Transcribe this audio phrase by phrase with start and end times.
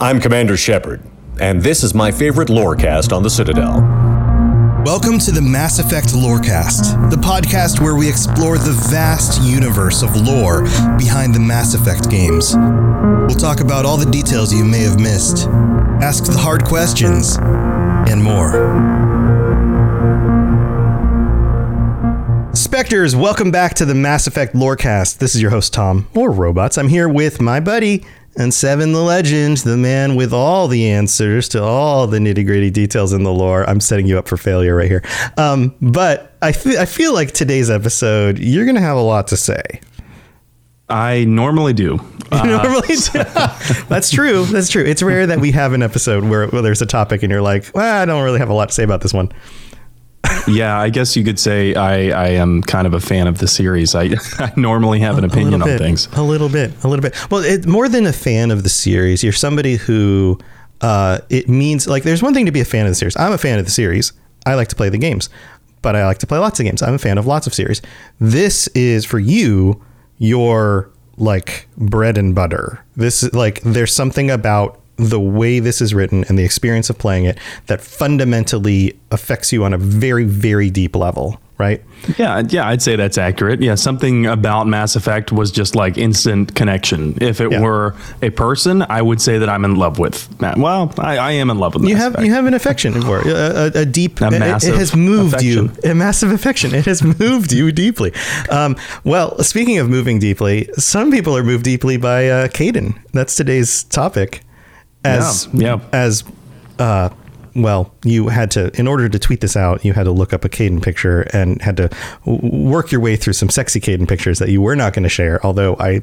[0.00, 1.00] I'm Commander Shepard,
[1.40, 3.80] and this is my favorite lorecast on the Citadel.
[4.84, 10.16] Welcome to the Mass Effect Lorecast, the podcast where we explore the vast universe of
[10.16, 10.62] lore
[10.98, 12.56] behind the Mass Effect games.
[12.56, 15.46] We'll talk about all the details you may have missed,
[16.02, 18.50] ask the hard questions, and more.
[22.52, 25.18] Spectres, welcome back to the Mass Effect Lorecast.
[25.18, 26.76] This is your host, Tom, or Robots.
[26.78, 28.04] I'm here with my buddy
[28.36, 32.70] and Seven the Legend, the man with all the answers to all the nitty gritty
[32.70, 33.68] details in the lore.
[33.68, 35.02] I'm setting you up for failure right here.
[35.36, 39.36] Um, but I, I feel like today's episode, you're going to have a lot to
[39.36, 39.80] say.
[40.88, 41.98] I normally do.
[42.30, 43.24] Uh, normally do.
[43.88, 44.44] That's true.
[44.44, 44.84] That's true.
[44.84, 47.70] It's rare that we have an episode where, where there's a topic and you're like,
[47.74, 49.32] well, I don't really have a lot to say about this one
[50.48, 53.48] yeah, I guess you could say I, I am kind of a fan of the
[53.48, 53.94] series.
[53.94, 56.08] I, I normally have an opinion on things.
[56.12, 57.14] A little bit, a little bit.
[57.30, 60.38] Well, it, more than a fan of the series, you're somebody who
[60.80, 63.16] uh, it means like there's one thing to be a fan of the series.
[63.16, 64.12] I'm a fan of the series.
[64.46, 65.30] I like to play the games,
[65.82, 66.82] but I like to play lots of games.
[66.82, 67.80] I'm a fan of lots of series.
[68.20, 69.82] This is for you
[70.18, 72.84] your like bread and butter.
[72.96, 76.98] This is like there's something about the way this is written and the experience of
[76.98, 81.82] playing it that fundamentally affects you on a very very deep level right
[82.18, 86.54] yeah yeah i'd say that's accurate yeah something about mass effect was just like instant
[86.56, 87.60] connection if it yeah.
[87.60, 91.50] were a person i would say that i'm in love with well i, I am
[91.50, 92.26] in love with you have effect.
[92.26, 95.34] you have an affection for a, a, a deep a massive it, it has moved
[95.34, 95.72] affection.
[95.84, 98.12] you a massive affection it has moved you deeply
[98.50, 102.98] um, well speaking of moving deeply some people are moved deeply by uh, Kaidan.
[103.12, 104.42] that's today's topic
[105.04, 105.88] as yeah, yeah.
[105.92, 106.24] as
[106.78, 107.10] uh,
[107.54, 110.44] well, you had to, in order to tweet this out, you had to look up
[110.44, 111.90] a Kaidan picture and had to
[112.24, 115.44] work your way through some sexy Kaidan pictures that you were not going to share,
[115.46, 116.02] although I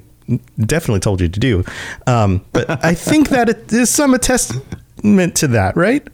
[0.59, 1.63] definitely told you to do.
[2.07, 6.07] Um, but I think that it is some attestament to that, right?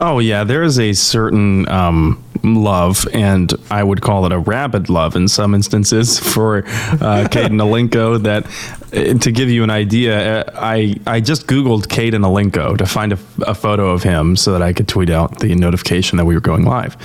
[0.00, 0.44] Oh, yeah.
[0.44, 5.28] There is a certain um, love, and I would call it a rabid love in
[5.28, 8.22] some instances for uh, Kaidan Alenko.
[8.22, 8.46] That,
[8.92, 13.12] uh, to give you an idea, uh, I I just Googled Kaidan Alenko to find
[13.12, 16.34] a, a, photo of him so that I could tweet out the notification that we
[16.34, 16.96] were going live,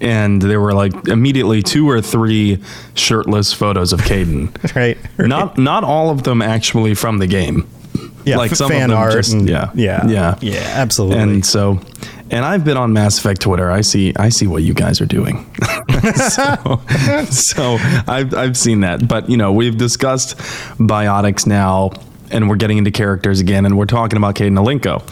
[0.00, 2.62] and there were like immediately two or three
[2.94, 4.54] shirtless photos of Kaidan.
[4.76, 5.28] right, right.
[5.28, 7.68] Not not all of them actually from the game.
[8.24, 9.12] Yeah, like some fan of them art.
[9.12, 11.18] Just, and, yeah, yeah, yeah, yeah, absolutely.
[11.18, 11.80] And so
[12.30, 13.70] and I've been on Mass Effect Twitter.
[13.70, 15.50] I see I see what you guys are doing.
[16.14, 16.80] so,
[17.30, 19.08] so I've I've seen that.
[19.08, 20.36] But you know, we've discussed
[20.78, 21.92] biotics now
[22.30, 25.02] and we're getting into characters again and we're talking about Kaidan Alenko.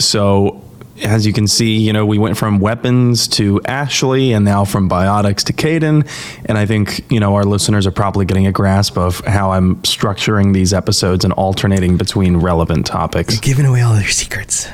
[0.00, 0.62] So
[1.02, 4.88] as you can see, you know, we went from weapons to Ashley and now from
[4.88, 6.06] biotics to Kaidan.
[6.44, 9.76] And I think, you know, our listeners are probably getting a grasp of how I'm
[9.76, 13.34] structuring these episodes and alternating between relevant topics.
[13.34, 14.68] You're giving away all your secrets.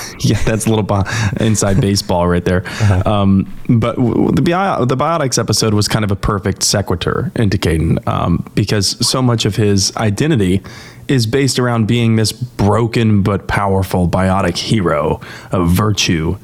[0.20, 1.08] yeah, that's a little bi-
[1.40, 2.64] inside baseball right there.
[2.64, 3.10] Uh-huh.
[3.10, 8.06] Um, but the, bio- the biotics episode was kind of a perfect sequitur into Kaidan
[8.06, 10.62] um, because so much of his identity
[11.08, 15.20] is based around being this broken but powerful biotic hero
[15.50, 16.36] of virtue.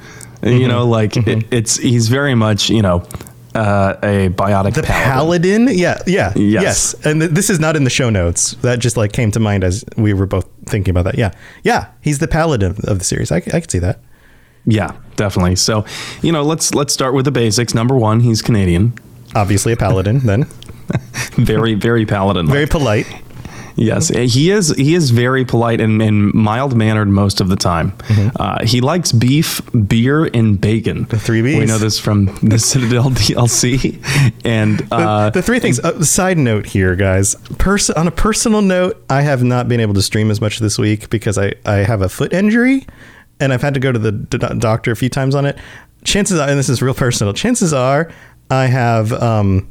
[0.42, 0.56] Mm-hmm.
[0.56, 1.40] You know, like mm-hmm.
[1.40, 3.04] it, it's he's very much you know
[3.58, 5.66] uh, a biotic the paladin.
[5.66, 5.78] paladin.
[5.78, 6.62] Yeah, yeah, yes.
[6.62, 6.94] yes.
[7.04, 8.52] And th- this is not in the show notes.
[8.62, 11.18] That just like came to mind as we were both thinking about that.
[11.18, 11.32] Yeah,
[11.64, 11.88] yeah.
[12.00, 13.32] He's the paladin of the series.
[13.32, 14.00] I, I could see that.
[14.64, 15.56] Yeah, definitely.
[15.56, 15.84] So,
[16.22, 17.74] you know, let's let's start with the basics.
[17.74, 18.94] Number one, he's Canadian.
[19.34, 20.20] Obviously, a paladin.
[20.20, 20.44] then.
[21.36, 22.46] very, very paladin.
[22.46, 23.06] Very polite.
[23.78, 24.70] Yes, he is.
[24.70, 27.92] He is very polite and, and mild mannered most of the time.
[27.92, 28.36] Mm-hmm.
[28.38, 31.04] Uh, he likes beef, beer, and bacon.
[31.04, 31.58] The three B's.
[31.58, 34.02] We know this from the Citadel DLC.
[34.44, 35.78] And uh, the, the, three things.
[35.78, 37.36] Uh, side note here, guys.
[37.58, 40.76] Pers- on a personal note, I have not been able to stream as much this
[40.76, 42.84] week because I I have a foot injury,
[43.38, 45.56] and I've had to go to the d- doctor a few times on it.
[46.02, 47.32] Chances are, and this is real personal.
[47.32, 48.10] Chances are,
[48.50, 49.68] I have um,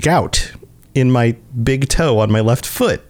[0.00, 0.52] gout
[0.94, 3.09] in my big toe on my left foot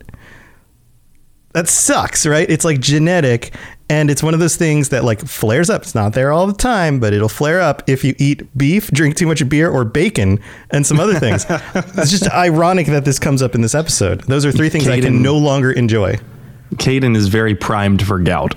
[1.52, 2.48] that sucks, right?
[2.48, 3.54] It's like genetic
[3.88, 5.82] and it's one of those things that like flares up.
[5.82, 9.16] It's not there all the time, but it'll flare up if you eat beef, drink
[9.16, 10.38] too much beer or bacon
[10.70, 11.44] and some other things.
[11.74, 14.20] it's just ironic that this comes up in this episode.
[14.22, 16.18] Those are three things Kaidan, I can no longer enjoy.
[16.76, 18.54] Kaidan is very primed for gout.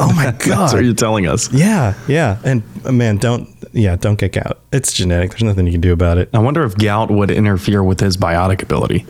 [0.00, 0.38] Oh my god.
[0.44, 1.52] That's what you're telling us.
[1.52, 2.38] Yeah, yeah.
[2.44, 4.58] And uh, man, don't yeah, don't get gout.
[4.72, 5.30] It's genetic.
[5.30, 6.30] There's nothing you can do about it.
[6.34, 9.06] I wonder if gout would interfere with his biotic ability.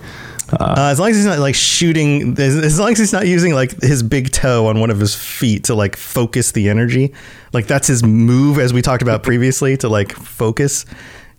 [0.52, 3.80] Uh, as long as he's not like shooting, as long as he's not using like
[3.80, 7.12] his big toe on one of his feet to like focus the energy,
[7.52, 10.84] like that's his move, as we talked about previously, to like focus.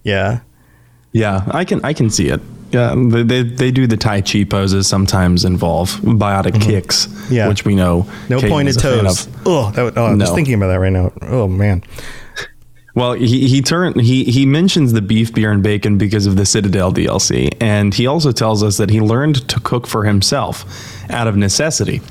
[0.04, 0.42] Yeah.
[1.12, 2.42] Yeah, I can I can see it.
[2.72, 7.48] Yeah, they, they, do the Tai Chi poses sometimes involve biotic kicks, Yeah.
[7.48, 8.06] which we know.
[8.28, 9.30] No pointed is a fan toes.
[9.46, 11.14] Oh, that, oh, I'm just thinking about that right now.
[11.22, 11.84] Oh man.
[12.96, 16.46] Well, he he turned he he mentions the beef, beer, and bacon because of the
[16.46, 20.66] Citadel DLC, and he also tells us that he learned to cook for himself
[21.12, 22.02] out of necessity.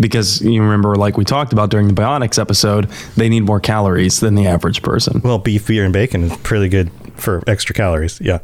[0.00, 4.20] Because you remember, like we talked about during the Biotics episode, they need more calories
[4.20, 5.20] than the average person.
[5.22, 8.20] Well, beef, beer, and bacon is pretty good for extra calories.
[8.20, 8.38] Yeah.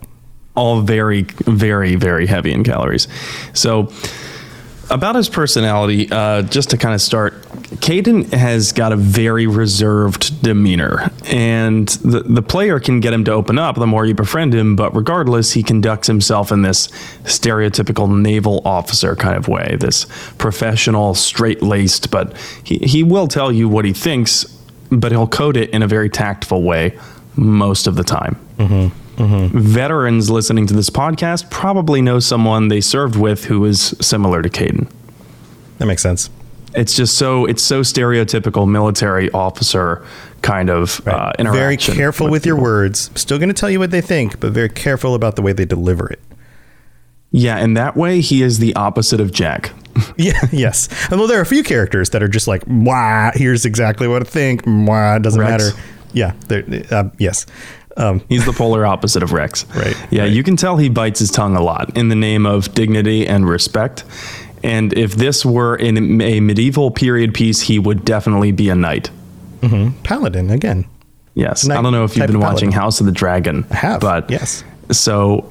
[0.55, 3.09] all very, very, very heavy in calories.
[3.55, 3.91] So,
[4.91, 7.43] about his personality, uh, just to kind of start,
[7.81, 13.33] Kaidan has got a very reserved demeanor, and the the player can get him to
[13.33, 14.77] open up the more you befriend him.
[14.77, 16.89] But regardless, he conducts himself in this
[17.25, 20.07] stereotypical naval officer kind of way, this
[20.39, 22.11] professional, straight laced.
[22.11, 24.45] But he he will tell you what he thinks,
[24.91, 26.99] but he'll code it in a very tactful way
[27.37, 28.37] most of the time
[29.19, 34.49] veterans listening to this podcast probably know someone they served with who is similar to
[34.49, 34.91] Kaidan.
[35.79, 36.31] That makes sense.
[36.75, 40.05] It's just so it's so stereotypical military officer
[40.43, 41.59] kind of uh, interaction.
[41.59, 42.65] very careful with, your people.
[42.65, 43.11] words.
[43.15, 45.65] Still going to tell you what they think, but very careful about the way they
[45.65, 46.21] deliver it.
[47.31, 49.73] Yeah, and that way he is the opposite of Jack.
[50.17, 50.41] Yeah.
[50.53, 50.89] yes.
[51.11, 54.23] And well, there are a few characters that are just like, "Wah, here's exactly what
[54.23, 54.63] I think.
[54.65, 55.75] Wah, doesn't Wrex.
[55.75, 55.83] matter."
[56.13, 56.35] Yeah.
[56.91, 57.47] Uh, yes.
[57.99, 59.67] Um, He's the polar opposite of Wrex.
[59.75, 60.33] Right, Yeah, right.
[60.33, 63.47] you can tell he bites his tongue a lot in the name of dignity and
[63.49, 64.05] respect.
[64.63, 69.11] And if this were in a medieval period piece, he would definitely be a knight.
[70.05, 70.87] Paladin again.
[71.35, 71.65] Yes.
[71.67, 72.73] Knight I don't know if you've been watching.
[72.73, 73.67] House of the Dragon.
[73.71, 74.65] I have, But yes.
[74.91, 75.43] So,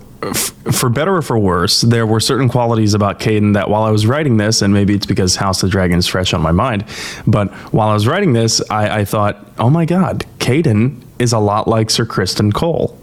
[0.71, 4.05] for better or for worse, there were certain qualities about Kaidan that while I was
[4.07, 6.85] writing this, and maybe it's because House of the Dragon is fresh on my mind,
[7.27, 11.39] but while I was writing this, I, I thought, oh my God, Kaidan is a
[11.39, 12.97] lot like Sir Criston Cole.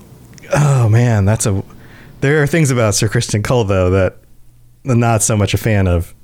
[0.54, 1.62] Oh man, that's a.
[2.20, 4.16] There are things about Sir Criston Cole though that
[4.86, 6.14] I'm not so much a fan of.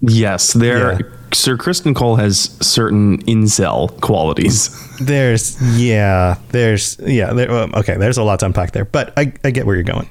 [0.00, 0.92] Yes, there.
[0.92, 0.98] Yeah.
[1.32, 4.70] Sir Criston Cole has certain incel qualities.
[5.00, 7.96] There's yeah, there's yeah, there, okay.
[7.96, 10.10] There's a lot to unpack there, but I, I get where you're going.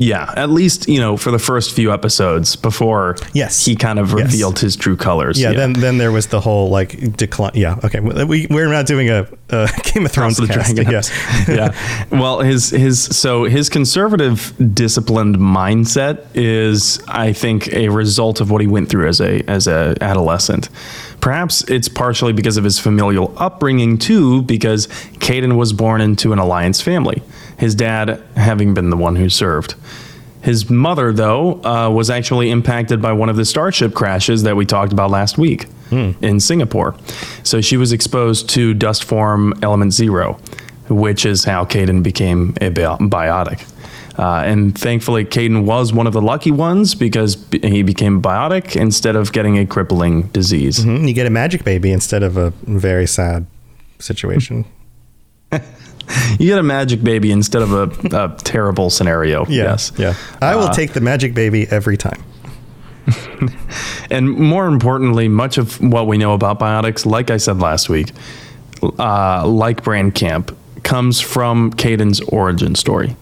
[0.00, 3.64] Yeah, at least you know for the first few episodes before Yes.
[3.64, 4.26] he kind of Yes.
[4.26, 5.40] revealed his true colors.
[5.40, 7.50] Yeah, then then there was the whole like decline.
[7.54, 7.98] Yeah, okay.
[8.00, 10.74] We we're not doing a, a Game of Thrones House cast.
[10.76, 10.92] Dragon.
[10.92, 11.10] Yes.
[11.48, 11.74] yeah.
[12.12, 18.60] Well, his his so his conservative, disciplined mindset is, I think, a result of what
[18.60, 20.68] he went through as a as a adolescent.
[21.20, 24.86] Perhaps it's partially because of his familial upbringing too, because
[25.18, 27.20] Kaidan was born into an alliance family.
[27.58, 29.74] His dad having been the one who served.
[30.40, 34.64] His mother, though, uh, was actually impacted by one of the starship crashes that we
[34.64, 36.94] talked about last week in Singapore.
[37.42, 40.38] So she was exposed to dust form element zero,
[40.88, 43.68] which is how Kaidan became a biotic.
[44.18, 48.74] Uh, and thankfully, Kaidan was one of the lucky ones because b- he became biotic
[48.80, 50.80] instead of getting a crippling disease.
[50.84, 53.46] Mm, You get a magic baby instead of a very sad
[53.98, 54.64] situation.
[56.38, 57.84] You get a magic baby instead of a,
[58.16, 59.44] a terrible scenario.
[59.46, 59.92] Yeah, Yes.
[59.98, 60.14] yeah.
[60.40, 62.22] I will Uh, take the magic baby every time.
[64.10, 68.10] And more importantly, much of what we know about biotics, like I said last week,
[68.98, 73.16] uh, like Brain Camp, comes from Kaidan's origin story.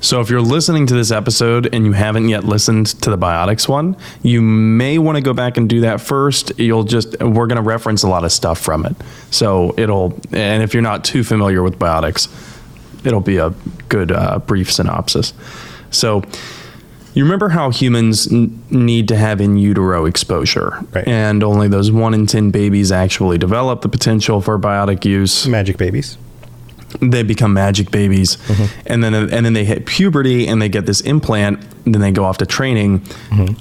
[0.00, 3.68] So if you're listening to this episode and you haven't yet listened to the biotics
[3.68, 6.52] one, you may want to go back and do that first.
[6.58, 8.94] You'll just we're going to reference a lot of stuff from it.
[9.30, 12.28] So it'll and if you're not too familiar with biotics,
[13.04, 13.50] it'll be a
[13.88, 15.34] good uh, brief synopsis.
[15.90, 16.22] So
[17.14, 21.08] you remember how humans n- need to have in utero exposure, Right.
[21.08, 25.44] and only those one in ten babies actually develop the potential for biotic use.
[25.48, 26.16] Magic babies.
[27.00, 28.38] They become magic babies,
[28.86, 31.60] and then and then they hit puberty and they get this implant.
[31.84, 33.02] Then they go off to training,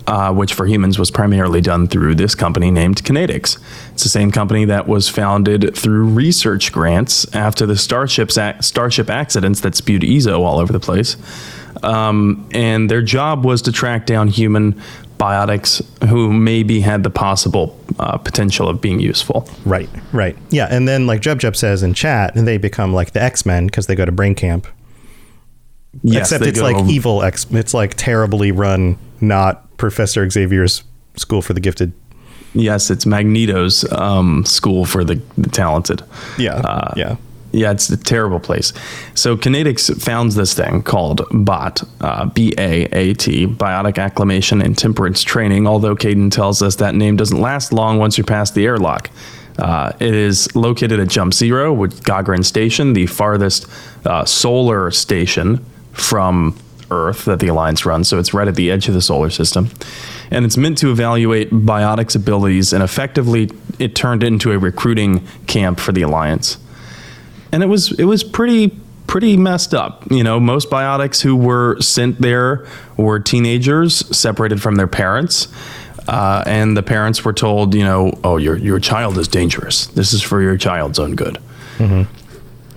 [0.06, 3.58] uh, which for humans was primarily done through this company named Conatix.
[3.94, 9.10] It's the same company that was founded through research grants after the starships ac- starship
[9.10, 11.16] accidents that spewed eezo all over the place.
[11.84, 14.82] Um, and their job was to track down human
[15.18, 19.50] biotics who maybe had the possible uh, potential of being useful.
[19.66, 20.38] Right, right.
[20.50, 23.66] Yeah, and then like Jub Jub says in chat, they become like the X Men
[23.68, 24.68] because they go to brain camp.
[26.04, 27.48] Yes, Except it's go- like evil X.
[27.52, 30.84] It's like terribly run, not Professor Xavier's
[31.16, 31.92] School for the Gifted.
[32.54, 36.02] Yes, it's Magneto's um, school for the, the talented.
[36.38, 37.16] Yeah, Uh, yeah.
[37.52, 38.74] Yeah, it's a terrible place.
[39.16, 45.96] So Conatix founds this thing called BAT, uh, B-A-A-T, Biotic Acclimation and Temperance Training, although
[45.96, 49.10] Kaidan tells us that name doesn't last long once you're past the airlock.
[49.58, 53.66] Uh, it is located at Jump Zero, with Gagarin Station, the farthest
[54.06, 56.56] uh, solar station from
[56.92, 59.70] Earth that the Alliance runs, so it's right at the edge of the solar system.
[60.30, 63.50] And it's meant to evaluate biotics abilities, and effectively,
[63.80, 66.58] it turned into a recruiting camp for the Alliance.
[67.52, 68.78] And it was it was pretty
[69.08, 70.10] pretty messed up.
[70.12, 75.48] You know, most biotics who were sent there were teenagers separated from their parents.
[76.08, 79.88] Uh, and the parents were told, you know, oh, your your child is dangerous.
[79.88, 81.38] This is for your child's own good.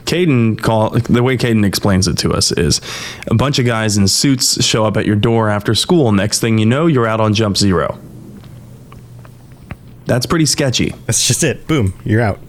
[0.05, 2.81] Kaidan call the way Kaidan explains it to us is
[3.29, 6.11] a bunch of guys in suits show up at your door after school.
[6.11, 7.99] Next thing you know, you're out on jump zero.
[10.07, 10.93] That's pretty sketchy.
[11.07, 11.69] That's just it.
[11.69, 12.41] Boom, you're out.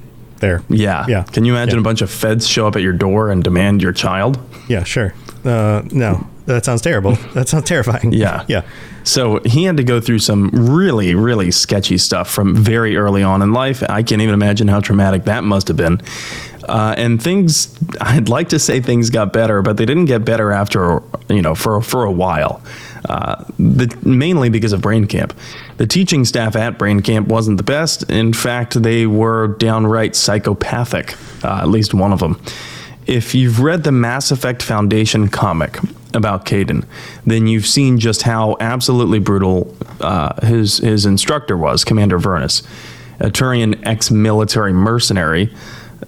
[0.42, 0.62] There.
[0.70, 1.06] Yeah.
[1.08, 1.24] Yeah.
[1.24, 1.82] Can you imagine Yeah.
[1.82, 4.38] a bunch of feds show up at your door and demand your child?
[4.68, 5.14] Yeah, sure.
[5.46, 7.16] Uh, no, that sounds terrible.
[7.34, 8.12] That sounds terrifying.
[8.14, 8.44] Yeah.
[8.48, 8.64] Yeah.
[9.04, 13.42] So he had to go through some really, really sketchy stuff from very early on
[13.42, 13.82] in life.
[13.90, 16.02] I can't even imagine how traumatic that must have been.
[16.70, 20.52] Uh, and things, I'd like to say things got better, but they didn't get better
[20.52, 22.62] after, you know, for, for a while.
[23.10, 25.34] Uh, the, mainly because of Brain Camp.
[25.82, 28.08] The teaching staff at Brain Camp wasn't the best.
[28.08, 32.40] In fact, they were downright psychopathic, uh, at least one of them.
[33.08, 35.80] If you've read the Mass Effect Foundation comic
[36.14, 36.86] about Kaidan,
[37.26, 42.62] then you've seen just how absolutely brutal uh, his his instructor was, Commander Vyrnnus,
[43.20, 45.52] a Turian ex-military mercenary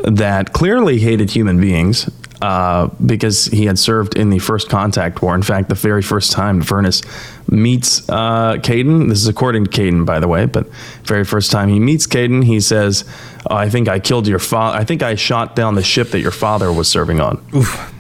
[0.02, 2.08] that clearly hated human beings
[2.44, 5.34] uh, because he had served in the First Contact War.
[5.34, 7.02] In fact, the very first time Vyrnnus
[7.50, 10.68] meets uh, Kaidan, this is according to Kaidan, by the way, but
[11.06, 13.06] very first time he meets Kaidan, he says,
[13.50, 14.78] oh, "I think I killed your father.
[14.78, 17.42] I think I shot down the ship that your father was serving on."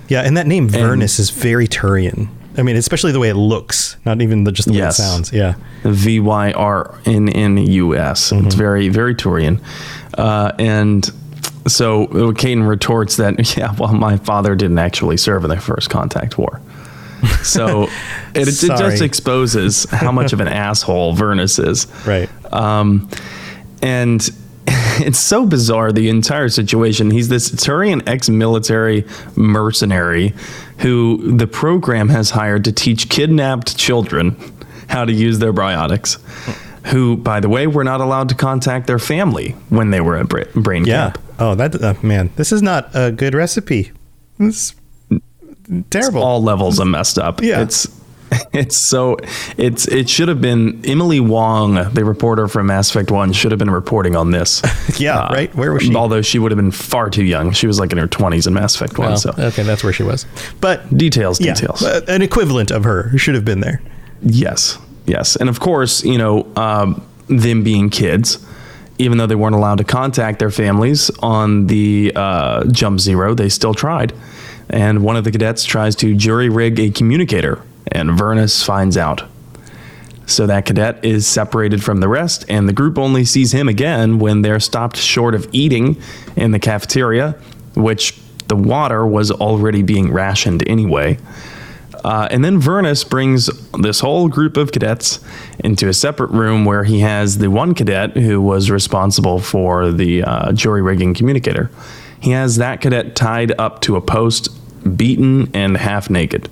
[0.10, 2.28] Yeah, and that name Vyrnnus is very Turian.
[2.58, 5.00] I mean, especially the way it looks, not even the, just the Yes.
[5.00, 5.32] way it sounds.
[5.34, 5.56] Yeah.
[5.84, 8.32] V Y R N N U S.
[8.34, 9.60] It's very, very Turian.
[10.18, 11.10] Uh, and
[11.67, 16.38] so Kaidan retorts that, yeah, well, my father didn't actually serve in the first contact
[16.38, 16.62] war.
[17.43, 17.84] So
[18.36, 21.88] it, it just exposes how much of an asshole Vyrnnus is.
[22.05, 22.29] Right.
[22.53, 23.10] Um,
[23.82, 24.29] and
[24.67, 27.12] it's so bizarre the entire situation.
[27.12, 29.05] He's this Turian ex-military
[29.36, 30.34] mercenary
[30.79, 34.36] who the program has hired to teach kidnapped children
[34.89, 36.20] how to use their biotics.
[36.88, 40.27] Who, by the way, were not allowed to contact their family when they were at
[40.27, 41.13] Bra- Brain Yeah.
[41.40, 43.92] Oh, that uh, man, this is not a good recipe.
[44.40, 44.75] It's
[45.90, 46.24] terrible.
[46.24, 47.42] All levels are messed up.
[47.42, 47.62] Yeah.
[47.62, 47.88] It's
[48.54, 49.18] it's so
[49.58, 53.60] it's it should have been Emily Wong, the reporter from Mass Effect One, should have
[53.60, 54.62] been reporting on this.
[55.00, 55.54] yeah, right.
[55.56, 55.96] Where was she?
[55.96, 57.52] Although she would have been far too young.
[57.52, 59.08] She was like in her 20s in Mass Effect 1.
[59.08, 60.25] Well, so okay, that's where she was.
[60.62, 61.82] But details, yeah, details.
[61.84, 63.82] an equivalent of her should have been there.
[64.22, 65.36] yes, yes.
[65.36, 68.44] And of course, you know, um, them being kids,
[68.98, 73.50] even though they weren't allowed to contact their families on the uh, Jump Zero, they
[73.50, 74.14] still tried.
[74.70, 79.24] And one of the cadets tries to jury rig a communicator, and Vyrnnus finds out.
[80.26, 84.20] So that cadet is separated from the rest, and the group only sees him again
[84.20, 86.02] when they're stopped short of eating
[86.36, 87.36] in the cafeteria,
[87.76, 91.18] which the water was already being rationed anyway.
[92.04, 95.20] Uh, and then Vyrnnus brings this whole group of cadets
[95.60, 100.24] into a separate room where he has the one cadet who was responsible for the
[100.24, 101.72] uh, jury rigging communicator.
[102.20, 104.50] He has that cadet tied up to a post,
[104.98, 106.50] beaten, and half naked.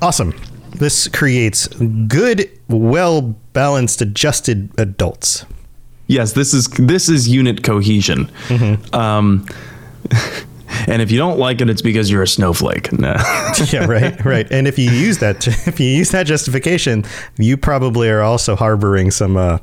[0.00, 0.34] Awesome.
[0.70, 5.44] This creates good, well balanced, adjusted adults.
[6.06, 8.30] Yes, this is this is unit cohesion.
[8.92, 9.46] Um,
[10.86, 12.92] and if you don't like it, it's because you're a snowflake.
[12.92, 13.14] No.
[13.72, 14.50] yeah, right, right.
[14.50, 17.04] And if you use that, if you use that justification,
[17.38, 19.58] you probably are also harboring some uh,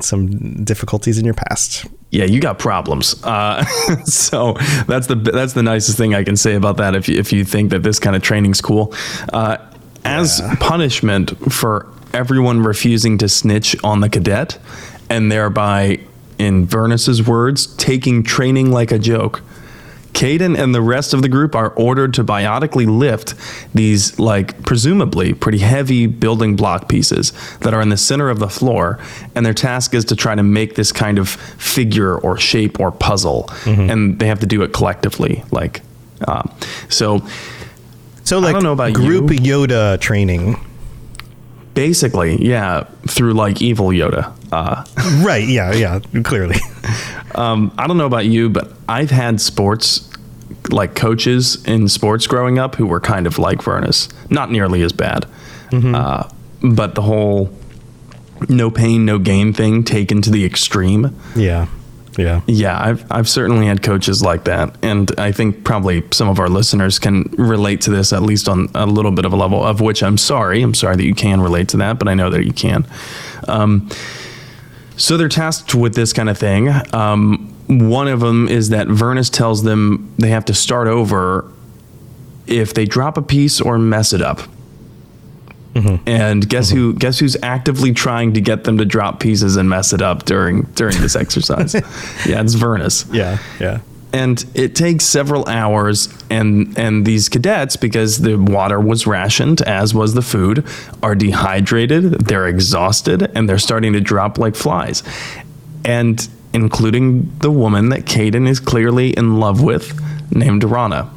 [0.00, 1.86] some difficulties in your past.
[2.10, 3.22] yeah, you got problems.
[3.24, 3.64] Uh,
[4.04, 4.54] so
[4.86, 6.94] that's the that's the nicest thing I can say about that.
[6.94, 8.94] If you, if you think that this kind of training's cool,
[9.32, 9.58] uh,
[10.04, 14.58] as punishment for everyone refusing to snitch on the cadet,
[15.10, 16.00] and thereby,
[16.38, 19.42] in Vyrnnus's words, taking training like a joke.
[20.14, 23.34] Kaidan and the rest of the group are ordered to biotically lift
[23.74, 28.48] these, like, presumably pretty heavy building block pieces that are in the center of the
[28.48, 28.98] floor.
[29.34, 32.90] And their task is to try to make this kind of figure or shape or
[32.92, 33.50] puzzle.
[33.66, 35.42] And they have to do it collectively.
[35.50, 35.82] Like,
[36.26, 36.44] uh,
[36.88, 37.22] so
[38.22, 39.38] So, like, don't know about group you.
[39.38, 40.56] Yoda training.
[41.74, 44.32] Basically, yeah, through like evil Yoda.
[44.52, 44.84] Uh,
[45.24, 45.46] Right.
[45.48, 45.72] Yeah.
[45.72, 46.00] Yeah.
[46.22, 46.56] Clearly.
[47.34, 50.08] Um, I don't know about you, but I've had sports
[50.70, 54.92] like coaches in sports growing up who were kind of like Vyrnnus, not nearly as
[54.92, 55.26] bad,
[55.72, 56.28] uh,
[56.62, 57.50] but the whole
[58.48, 61.12] no pain, no gain thing taken to the extreme.
[61.34, 61.66] Yeah.
[62.16, 62.40] Yeah.
[62.46, 66.48] Yeah, I've I've certainly had coaches like that, and I think probably some of our
[66.48, 69.64] listeners can relate to this at least on a little bit of a level.
[69.64, 70.62] Of which I'm sorry.
[70.62, 72.86] I'm sorry that you can relate to that, but I know that you can.
[73.48, 73.88] Um,
[74.96, 76.68] so they're tasked with this kind of thing.
[76.92, 81.50] Um, one of them is that Vyrnnus tells them they have to start over
[82.46, 84.40] if they drop a piece or mess it up.
[86.06, 86.94] And guess who?
[86.94, 90.62] Guess who's actively trying to get them to drop pieces and mess it up during
[90.74, 91.74] during this exercise?
[92.26, 93.38] yeah, it's Vyrnnus Yeah.
[93.58, 93.80] Yeah.
[94.12, 99.92] and it takes several hours and and these cadets because the water was rationed as
[99.92, 100.64] was the food
[101.02, 105.02] are dehydrated they're exhausted and they're starting to drop like flies
[105.84, 109.92] and including the woman that Kaidan is clearly in love with
[110.30, 111.10] named Rahna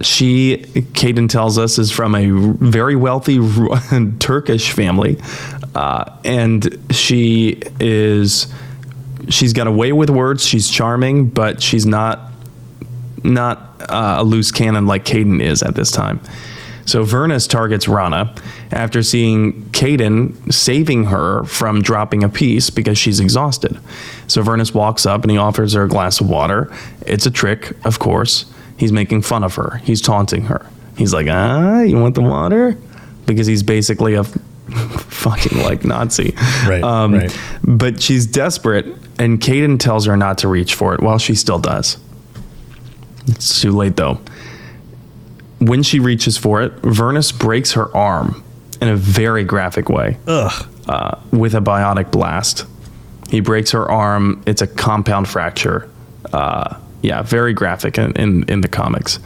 [0.00, 0.58] she
[0.92, 3.40] Kaidan tells us is from a very wealthy
[4.20, 5.18] Turkish family
[5.74, 8.52] uh, and she is
[9.28, 10.44] she's got a way with words.
[10.44, 12.32] She's charming, but she's not
[13.22, 16.20] not uh, a loose cannon like Kaidan is at this time.
[16.84, 18.34] So Vyrnnus targets Rahna
[18.72, 23.78] after seeing Kaidan saving her from dropping a piece because she's exhausted.
[24.26, 26.72] So Vyrnnus walks up and he offers her a glass of water.
[27.06, 28.46] It's a trick, of course.
[28.78, 29.80] He's making fun of her.
[29.84, 30.64] He's taunting her.
[30.96, 32.76] He's like, "Ah, you want the water?"
[33.26, 34.24] Because he's basically a
[34.68, 36.34] fucking like Nazi.
[36.66, 37.38] Right, Um, right.
[37.64, 38.86] But she's desperate,
[39.18, 41.00] and Kaidan tells her not to reach for it.
[41.02, 41.98] Well, she still does.
[43.26, 44.20] It's too late though.
[45.60, 48.42] When she reaches for it, Vyrnnus breaks her arm
[48.80, 50.66] in a very graphic way Ugh.
[50.88, 52.64] uh, with a biotic blast.
[53.28, 54.40] He breaks her arm.
[54.46, 55.90] It's a compound fracture.
[56.32, 59.18] Uh, yeah, very graphic in, in, in the comics.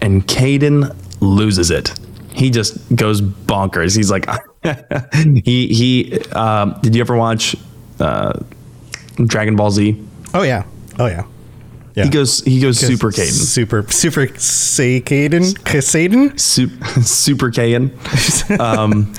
[0.00, 1.92] And Kaidan loses it.
[2.32, 3.96] He just goes bonkers.
[3.96, 4.26] He's like,
[5.44, 6.20] he he.
[6.30, 7.54] Um, did you ever watch
[8.00, 8.40] uh,
[9.24, 10.02] Dragon Ball Z?
[10.34, 10.64] Oh yeah.
[10.98, 11.24] Oh yeah.
[11.94, 12.04] Yeah.
[12.04, 15.54] He goes he goes super Kaidan, Super super say Kaidan.
[15.60, 16.40] Kaidan.
[16.40, 17.92] super, super Kaidan.
[18.58, 19.14] Um,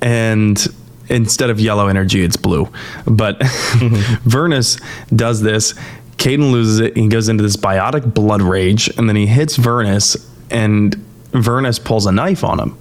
[0.00, 0.66] and
[1.10, 2.68] instead of yellow energy, it's blue.
[3.04, 4.82] But Vyrnnus
[5.14, 5.74] does this.
[6.16, 6.96] Kaidan loses it.
[6.96, 10.16] He goes into this biotic blood rage, and then he hits Vyrnnus,
[10.50, 10.94] and
[11.32, 12.78] Vyrnnus pulls a knife on him.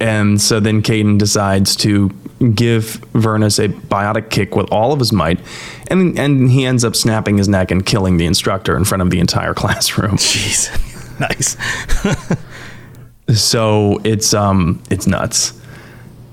[0.00, 2.10] And so then Kaidan decides to
[2.54, 5.40] give Vyrnnus a biotic kick with all of his might,
[5.88, 9.10] and and he ends up snapping his neck and killing the instructor in front of
[9.10, 10.16] the entire classroom.
[10.16, 10.68] Jeez.
[11.20, 11.56] nice.
[13.38, 15.58] So it's um it's nuts.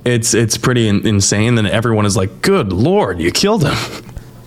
[0.03, 1.55] It's it's pretty in- insane.
[1.55, 3.77] Then everyone is like, "Good lord, you killed him."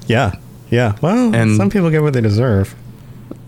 [0.06, 0.34] Yeah.
[0.74, 0.96] Yeah.
[1.00, 2.74] Well, And- some people get what they deserve.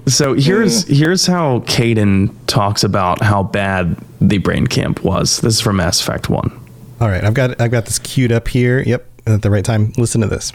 [0.07, 5.41] So here's here's how Kaidan talks about how bad the brain camp was.
[5.41, 6.53] This is from Mass Effect One.
[7.01, 7.25] All right.
[7.25, 8.83] I've got I've got this queued up here.
[8.87, 9.05] Yep.
[9.27, 9.93] At the right time.
[9.97, 10.53] Listen to this.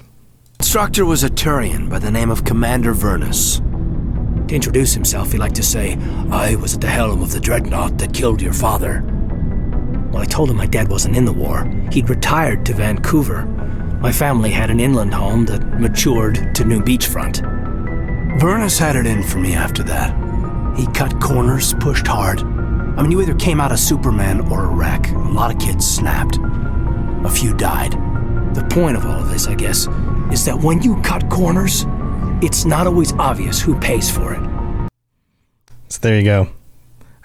[0.61, 3.59] Instructor was a Turian by the name of Commander Vyrnnus.
[4.47, 5.97] To introduce himself, he liked to say,
[6.31, 9.03] I was at the helm of the dreadnought that killed your father.
[10.11, 11.65] Well, I told him my dad wasn't in the war.
[11.91, 13.45] He'd retired to Vancouver.
[14.01, 17.41] My family had an inland home that matured to New Beachfront.
[18.39, 20.15] Vyrnnus had it in for me after that.
[20.75, 22.39] He cut corners, pushed hard.
[22.41, 25.11] I mean, you either came out a Superman or a wreck.
[25.11, 26.39] A lot of kids snapped.
[27.23, 27.91] A few died.
[28.55, 29.87] The point of all of this, I guess,
[30.31, 31.85] is that when you cut corners,
[32.41, 34.89] it's not always obvious who pays for it.
[35.89, 36.47] So there you go.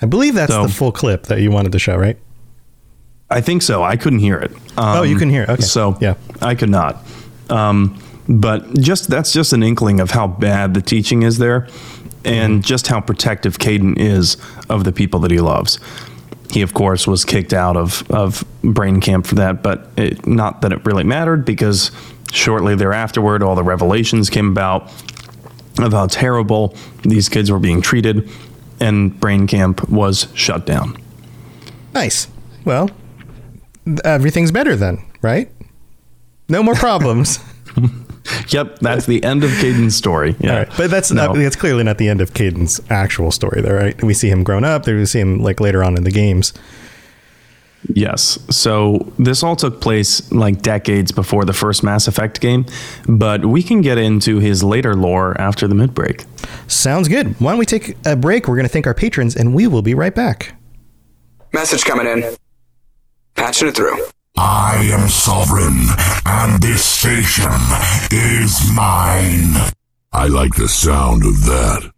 [0.02, 2.18] I believe that's So- the full clip that you wanted to show, right?
[3.30, 3.82] I think so.
[3.82, 4.52] I couldn't hear it.
[4.78, 5.48] Um, Oh, you couldn't hear it.
[5.50, 5.62] Okay.
[5.62, 6.14] So Yeah.
[6.40, 7.04] I could not.
[7.50, 11.68] Um, but just that's just an inkling of how bad the teaching is there,
[12.24, 12.60] and Mm-hmm.
[12.62, 14.36] just how protective Kaidan is
[14.68, 15.78] of the people that he loves.
[16.50, 20.62] He, of course, was kicked out of of brain camp for that, but it, not
[20.62, 21.90] that it really mattered because
[22.32, 24.90] shortly thereafterward, all the revelations came about
[25.78, 28.28] of how terrible these kids were being treated,
[28.80, 30.96] and brain camp was shut down.
[31.94, 32.26] Nice.
[32.64, 32.90] Well,
[34.04, 35.50] everything's better then, right?
[36.48, 37.38] No more problems.
[38.48, 40.34] Yep, that's the end of Kaidan's story.
[40.40, 40.68] Yeah, All right.
[40.76, 41.26] But that's No.
[41.28, 44.00] not, that's clearly not the end of Kaidan's actual story, though, right?
[44.02, 44.84] We see him grown up.
[44.84, 46.52] There we see him like later on in the games.
[47.88, 48.36] Yes.
[48.50, 52.66] So this all took place like decades before the first Mass Effect game,
[53.08, 56.24] but we can get into his later lore after the mid break.
[56.66, 57.38] Sounds good.
[57.40, 58.48] Why don't we take a break?
[58.48, 60.54] We're going to thank our patrons, and we will be right back.
[61.52, 62.24] Message coming in.
[63.36, 63.98] Patching it through.
[64.36, 65.86] I am sovereign,
[66.26, 67.52] and this station
[68.10, 69.54] is mine.
[70.12, 71.92] I like the sound of that.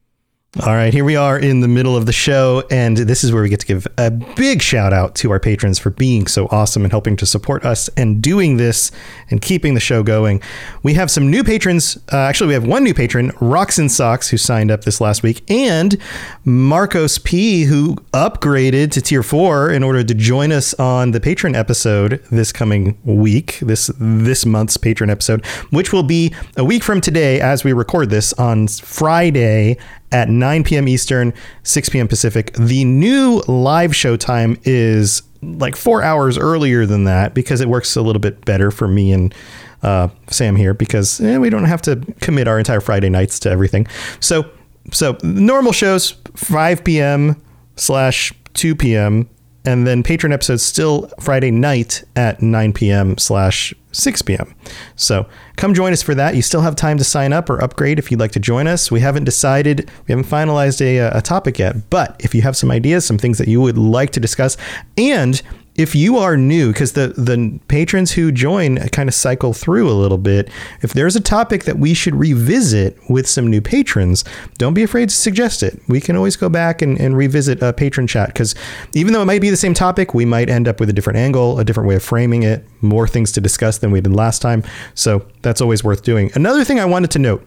[0.64, 3.42] All right, here we are in the middle of the show, and this is where
[3.42, 6.84] we get to give a big shout out to our patrons for being so awesome
[6.84, 8.90] and helping to support us and doing this
[9.28, 10.40] and keeping the show going.
[10.82, 11.98] We have some new patrons.
[12.11, 15.22] Uh, actually, we have one new patron, Rocks and Socks, who signed up this last
[15.22, 15.98] week, and
[16.46, 21.54] Marcos P, who upgraded to tier four in order to join us on the patron
[21.54, 27.02] episode this coming week, this this month's patron episode, which will be a week from
[27.02, 29.76] today as we record this on Friday
[30.12, 30.88] at 9 p.m.
[30.88, 32.08] Eastern, 6 p.m.
[32.08, 32.52] Pacific.
[32.54, 37.94] The new live show time is like four hours earlier than that because it works
[37.96, 39.34] a little bit better for me and
[39.82, 43.50] uh, Sam here because eh, we don't have to commit our entire Friday nights to
[43.50, 43.86] everything.
[44.20, 44.50] So,
[44.92, 47.40] so normal shows 5 p.m.
[47.76, 49.28] slash 2 p.m.
[49.68, 53.18] and then patron episodes still Friday night at 9 p.m.
[53.18, 54.54] slash 6 p.m.
[54.96, 56.35] So come join us for that.
[56.35, 58.90] You still have time to sign up or upgrade if you'd like to join us.
[58.90, 62.57] We haven't decided, we haven't finalized a, uh, a topic yet, but if you have
[62.57, 64.57] some ideas, some things that you would like to discuss,
[64.96, 65.42] and
[65.78, 69.94] if you are new, because the the patrons who join kind of cycle through a
[69.94, 70.50] little bit,
[70.82, 74.24] if there's a topic that we should revisit with some new patrons,
[74.58, 75.80] don't be afraid to suggest it.
[75.88, 78.56] We can always go back and, and revisit a patron chat because
[78.92, 81.20] even though it might be the same topic, we might end up with a different
[81.20, 84.42] angle, a different way of framing it, more things to discuss than we did last
[84.42, 84.64] time.
[84.94, 86.32] So that's always worth doing.
[86.34, 87.46] Another thing I wanted to note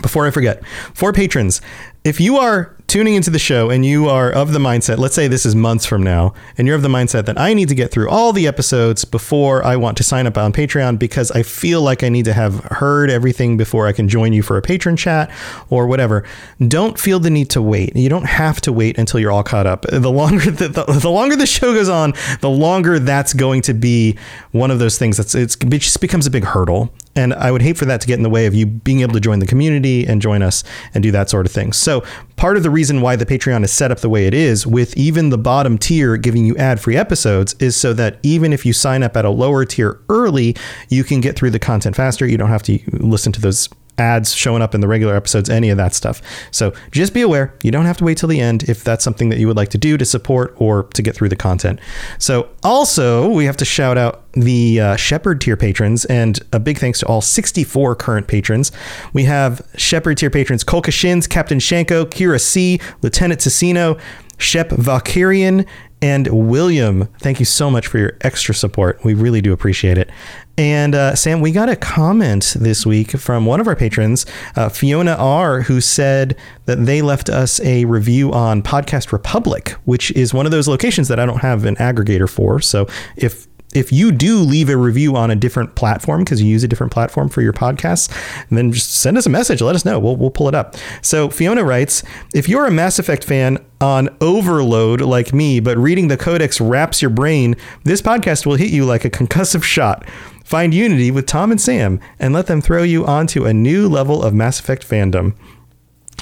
[0.00, 1.60] before I forget, for patrons,
[2.04, 5.28] if you are tuning into the show and you are of the mindset, let's say
[5.28, 7.92] this is months from now, and you're of the mindset that I need to get
[7.92, 11.82] through all the episodes before I want to sign up on Patreon because I feel
[11.82, 14.96] like I need to have heard everything before I can join you for a patron
[14.96, 15.30] chat
[15.68, 16.24] or whatever,
[16.66, 17.94] don't feel the need to wait.
[17.94, 19.82] You don't have to wait until you're all caught up.
[19.82, 23.72] The longer the, the, the longer the show goes on, the longer that's going to
[23.72, 24.18] be
[24.50, 26.92] one of those things that's it just becomes a big hurdle.
[27.16, 29.14] And I would hate for that to get in the way of you being able
[29.14, 31.72] to join the community and join us and do that sort of thing.
[31.72, 32.04] So,
[32.40, 34.96] part of the reason why the Patreon is set up the way it is, with
[34.96, 38.72] even the bottom tier giving you ad free episodes, is so that even if you
[38.72, 40.56] sign up at a lower tier early,
[40.88, 42.26] you can get through the content faster.
[42.26, 43.68] You don't have to listen to those
[44.00, 46.22] ads showing up in the regular episodes, any of that stuff.
[46.50, 49.28] So just be aware, you don't have to wait till the end if that's something
[49.28, 51.78] that you would like to do to support or to get through the content.
[52.18, 56.78] So also, we have to shout out the uh, Shepard tier patrons and a big
[56.78, 58.72] thanks to all 64 current patrons.
[59.12, 64.00] We have Shepard tier patrons Kolka Shins, Captain Shanko, Kira C, Lieutenant Ticino,
[64.38, 65.66] Shep Valkyrian,
[66.02, 67.08] and William.
[67.18, 69.04] Thank you so much for your extra support.
[69.04, 70.10] We really do appreciate it.
[70.56, 74.68] And uh, Sam, we got a comment this week from one of our patrons, uh,
[74.68, 76.36] Fiona R, who said
[76.66, 81.08] that they left us a review on Podcast Republic, which is one of those locations
[81.08, 82.60] that I don't have an aggregator for.
[82.60, 82.86] So
[83.16, 86.68] if if you do leave a review on a different platform because you use a
[86.68, 88.10] different platform for your podcasts,
[88.50, 89.62] then just send us a message.
[89.62, 89.98] Let us know.
[89.98, 90.76] We'll, we'll pull it up.
[91.02, 92.02] So Fiona writes
[92.34, 97.00] If you're a Mass Effect fan on overload like me, but reading the codex wraps
[97.00, 97.54] your brain,
[97.84, 100.06] this podcast will hit you like a concussive shot.
[100.44, 104.22] Find unity with Tom and Sam and let them throw you onto a new level
[104.22, 105.34] of Mass Effect fandom.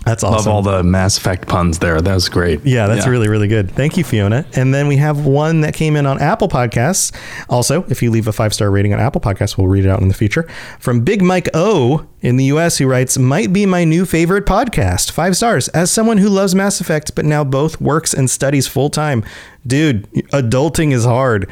[0.09, 0.51] That's awesome.
[0.51, 2.01] Love all the Mass Effect puns there.
[2.01, 2.65] That was great.
[2.65, 3.71] Yeah, that's really, really good.
[3.71, 4.47] Thank you, Fiona.
[4.55, 7.15] And then we have one that came in on Apple Podcasts.
[7.51, 10.01] Also, if you leave a five star rating on Apple Podcasts, we'll read it out
[10.01, 10.49] in the future.
[10.81, 15.11] From Big Mike O in the US, who writes, Might be my new favorite podcast.
[15.11, 15.69] Five stars.
[15.69, 19.23] As someone who loves Mass Effect, but now both works and studies full time.
[19.67, 21.51] Dude, adulting is hard.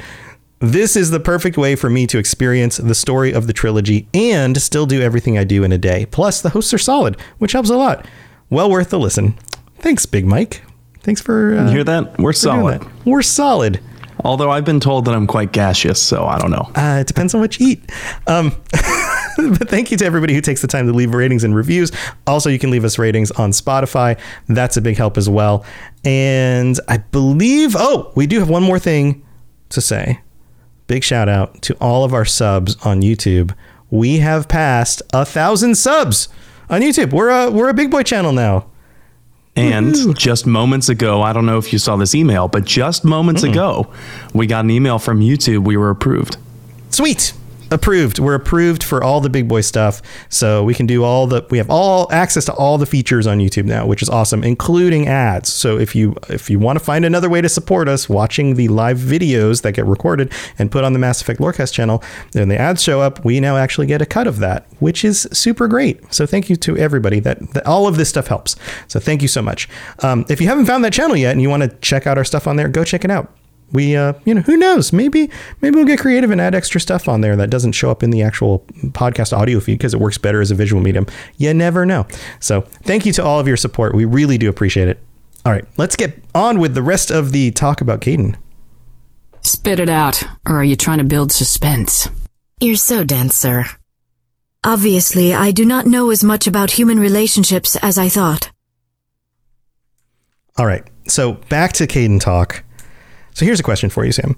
[0.61, 4.57] This is the perfect way for me to experience the story of the trilogy and
[4.57, 6.07] still do everything I do in a day.
[6.07, 8.07] Plus, the hosts are solid, which helps a lot.
[8.51, 9.37] Well worth the listen.
[9.79, 10.63] Thanks, Big Mike.
[11.01, 12.19] Thanks for uh, You hear that?
[12.19, 12.81] We're solid.
[12.83, 13.07] that.
[13.07, 13.81] We're solid.
[14.25, 16.71] Although I've been told that I'm quite gaseous, so I don't know.
[16.75, 17.93] Uh, it depends on what you eat.
[18.27, 18.51] Um,
[19.37, 21.93] but thank you to everybody who takes the time to leave ratings and reviews.
[22.27, 24.19] Also, you can leave us ratings on Spotify.
[24.49, 25.65] That's a big help as well.
[26.05, 29.25] And I believe, oh, we do have one more thing
[29.69, 30.21] to say.
[30.87, 33.55] Big shout out to all of our subs on YouTube.
[33.91, 36.29] We have passed a thousand subs
[36.68, 37.12] on YouTube.
[37.12, 38.66] We're a we're a big boy channel now.
[39.57, 43.42] And just moments ago, I don't know if you saw this email, but just moments
[43.42, 43.52] mm.
[43.52, 43.90] ago,
[44.35, 45.64] we got an email from YouTube.
[45.64, 46.37] We were approved.
[46.90, 47.33] Sweet.
[47.70, 48.18] Approved.
[48.18, 50.00] We're approved for all the big boy stuff.
[50.29, 53.38] So we can do all the we have all access to all the features on
[53.38, 55.52] YouTube now, which is awesome, including ads.
[55.52, 58.68] So if you if you want to find another way to support us watching the
[58.68, 62.02] live videos that get recorded and put on the Mass Effect Lorecast channel,
[62.33, 65.29] then the ads show up, we now actually get a cut of that, which is
[65.33, 66.12] super great.
[66.14, 68.57] So thank you to everybody that, that all of this stuff helps.
[68.87, 69.68] So thank you so much.
[70.00, 72.24] Um, if you haven't found that channel yet and you want to check out our
[72.24, 73.33] stuff on there, go check it out
[73.72, 74.92] we uh, you know who knows?
[74.92, 78.02] Maybe maybe we'll get creative and add extra stuff on there that doesn't show up
[78.02, 78.61] in the actual
[78.92, 81.07] podcast audio feed because it works better as a visual medium.
[81.37, 82.07] You never know.
[82.40, 83.94] So thank you to all of your support.
[83.94, 85.00] We really do appreciate it.
[85.44, 88.37] All right let's get on with the rest of the talk about Kaidan.
[89.42, 92.09] Spit it out, or are you trying to build suspense?
[92.61, 93.64] You're so dense, sir.
[94.64, 98.50] Obviously, I do not know as much about human relationships as I thought.
[100.59, 102.64] all right so back to Kaidan talk
[103.37, 104.37] so here's a question for you Sam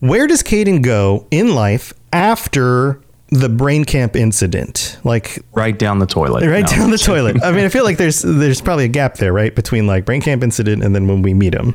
[0.00, 3.00] where does Kaidan go in life after
[3.30, 6.46] the brain camp incident like Right down the toilet.
[6.46, 6.76] right No.
[6.76, 7.42] down the toilet.
[7.42, 10.20] I mean, I feel like there's there's probably a gap there, right, between like brain
[10.22, 11.74] camp incident and then when we meet him.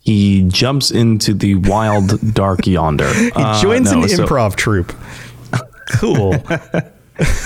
[0.00, 3.12] He jumps into the wild dark yonder.
[3.14, 4.92] He Uh, joins no, an so improv troupe.
[6.00, 6.34] Cool.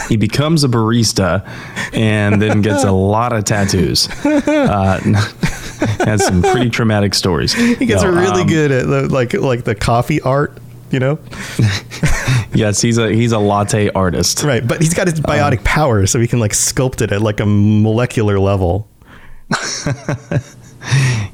[0.08, 1.46] He becomes a barista
[1.92, 4.08] and then gets a lot of tattoos.
[4.24, 4.98] Uh,
[6.04, 7.52] has some pretty traumatic stories.
[7.52, 10.58] he gets No, really um, good at the, like like the coffee art,
[10.90, 11.18] you know.
[12.54, 14.42] Yes, he's a he's a latte artist.
[14.42, 17.20] Right, but he's got his Um, biotic power, so he can like sculpt it at
[17.20, 18.88] like a molecular level.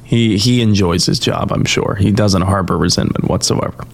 [0.04, 1.52] He he enjoys his job.
[1.52, 3.84] I'm sure he doesn't harbor resentment whatsoever.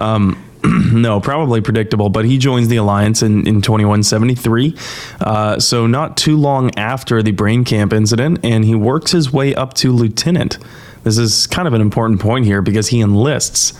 [0.00, 0.42] um,
[0.92, 4.76] no, probably predictable, but he joins the alliance in, in 2173.
[5.20, 9.54] Uh, so not too long after the brain camp incident, and he works his way
[9.54, 10.58] up to lieutenant.
[11.04, 13.72] This is kind of an important point here because he enlists.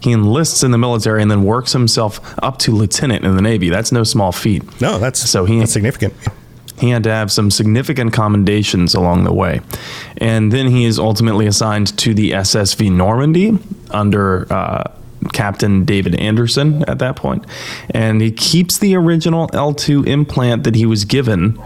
[0.00, 3.70] He enlists in the military and then works himself up to lieutenant in the Navy.
[3.70, 4.62] That's no small feat.
[4.80, 6.12] No, that's So he- that's significant.
[6.76, 9.60] He had to have some significant commendations along the way.
[10.18, 13.56] And then he is ultimately assigned to the SSV Normandy
[13.90, 14.90] under uh,
[15.34, 17.20] Captain David Anderson at that.
[17.90, 21.60] And he keeps the original L2 implant that he was given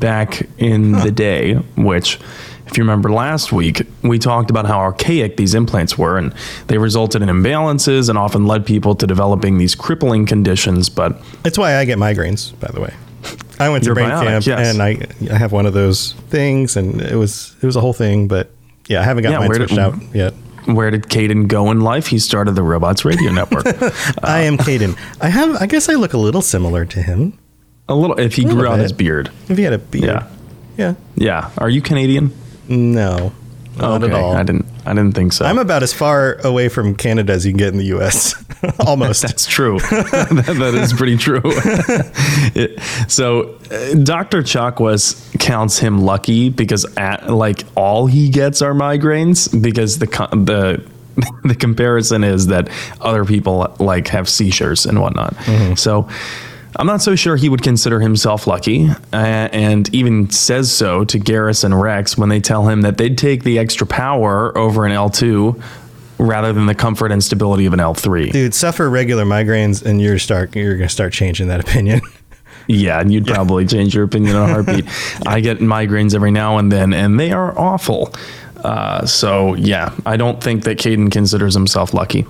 [0.00, 2.18] back in the day, which.
[2.66, 6.32] If you remember last week, we talked about how archaic these implants were, and
[6.68, 10.88] they resulted in imbalances and often led people to developing these crippling conditions.
[10.88, 12.94] But That's why I get migraines, by the way.
[13.58, 14.72] I went to brain bionic, camp yes.
[14.72, 14.98] and I
[15.34, 18.28] I have one of those things, and it was it was a whole thing.
[18.28, 18.52] But
[18.86, 20.32] yeah, I haven't got Yeah, mine did- switched out yet.
[20.66, 22.06] Where did Kaidan go in life?
[22.08, 23.66] He started the Robots Radio Network.
[24.22, 24.96] I am uh, Kaidan.
[25.20, 25.56] I have.
[25.60, 27.38] I guess I look a little similar to him.
[27.88, 29.30] a little, if he grew out his beard.
[29.48, 30.04] If he had a beard.
[30.04, 30.30] Yeah.
[30.76, 30.94] Yeah.
[31.16, 31.50] Yeah.
[31.58, 32.32] Are you Canadian?
[32.68, 33.32] No.
[33.76, 34.32] Not at all.
[34.34, 34.66] I didn't.
[34.90, 35.44] I didn't think so.
[35.44, 38.34] I'm about as far away from Canada as you can get in the U.S.
[38.86, 39.22] Almost.
[39.22, 39.78] That's true.
[39.90, 41.40] that, that is pretty true.
[42.52, 44.42] It- so, uh, Dr.
[44.42, 50.84] Chakwas counts him lucky because at like all he gets are migraines because the the
[51.44, 52.68] the comparison is that
[53.00, 55.34] other people like have seizures and whatnot.
[55.78, 56.08] So.
[56.80, 61.18] I'm not so sure he would consider himself lucky, uh, and even says so to
[61.18, 64.92] Garrus and Wrex when they tell him that they'd take the extra power over an
[64.92, 65.62] L2
[66.16, 68.32] rather than the comfort and stability of an L3.
[68.32, 72.00] Dude, suffer regular migraines, and you're start you're gonna start changing that opinion.
[72.66, 74.84] Yeah, and you'd probably change your opinion in a heartbeat.
[75.26, 78.14] I get migraines every now and then, and they are awful.
[78.62, 82.26] Uh, so, yeah, I don't think that Kaidan considers himself lucky.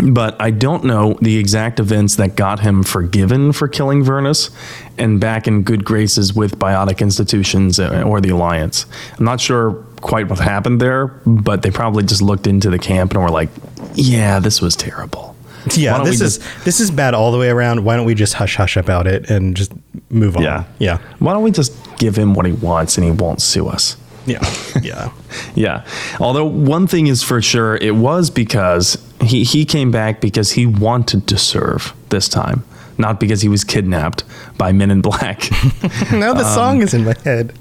[0.00, 4.50] But I don't know the exact events that got him forgiven for killing Vyrnnus
[4.96, 8.86] and back in good graces with biotic institutions uh, or the Alliance.
[9.18, 13.12] I'm not sure quite what happened there, but they probably just looked into the camp
[13.12, 13.50] and were like,
[13.94, 15.36] yeah, this was terrible.
[15.76, 17.84] Yeah, this is just- this is bad all the way around.
[17.84, 19.72] Why don't we just hush hush about it and just
[20.10, 20.42] move on?
[20.42, 20.64] Yeah.
[20.78, 20.98] Yeah.
[21.20, 23.96] Why don't we just give him what he wants and he won't sue us?
[24.26, 24.40] Yeah.
[24.82, 25.10] Yeah.
[25.54, 25.84] Yeah.
[26.20, 30.66] Although one thing is for sure, it was because he, he came back because he
[30.66, 32.64] wanted to serve this time,
[32.98, 34.24] not because he was kidnapped
[34.58, 35.48] by men in black.
[36.12, 37.52] now Um, the song is in my head.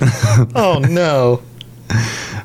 [0.54, 1.42] oh no.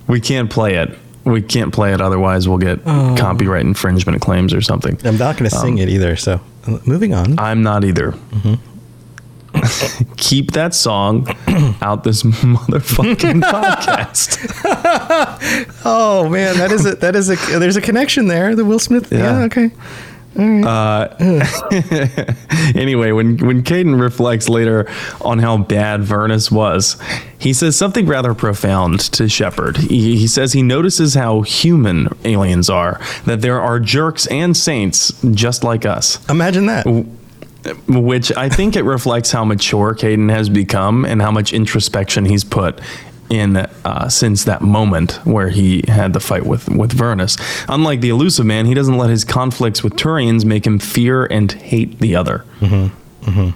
[0.08, 0.98] we can't play it.
[1.26, 3.16] We can't play it, otherwise we'll get Oh.
[3.18, 4.98] copyright infringement claims or something.
[5.06, 6.16] I'm not going to sing it either.
[6.18, 7.40] So uh, moving on.
[7.40, 8.14] I'm not either.
[10.18, 11.28] Keep that song
[11.82, 14.38] out this motherfucking podcast.
[15.86, 18.56] Oh man, that is a that is a there's a connection there.
[18.56, 19.12] The Will Smith.
[19.12, 19.40] Yeah.
[19.40, 19.46] Yeah.
[19.46, 19.72] okay.
[20.36, 21.10] Uh,
[22.76, 24.90] anyway, when when Kaidan reflects later
[25.22, 26.98] on how bad Vyrnnus was,
[27.38, 29.78] he says something rather profound to Shepard.
[29.78, 35.14] He, he says he notices how human aliens are, that there are jerks and saints
[35.32, 36.18] just like us.
[36.30, 36.88] Imagine that.
[37.88, 42.44] Which I think it reflects how mature Kaidan has become and how much introspection he's
[42.44, 42.80] put
[43.30, 47.40] in uh, since that moment where he had the fight with with Vyrnnus.
[47.68, 51.52] Unlike the Illusive Man, he doesn't let his conflicts with Turians make him fear and
[51.52, 52.46] hate the other.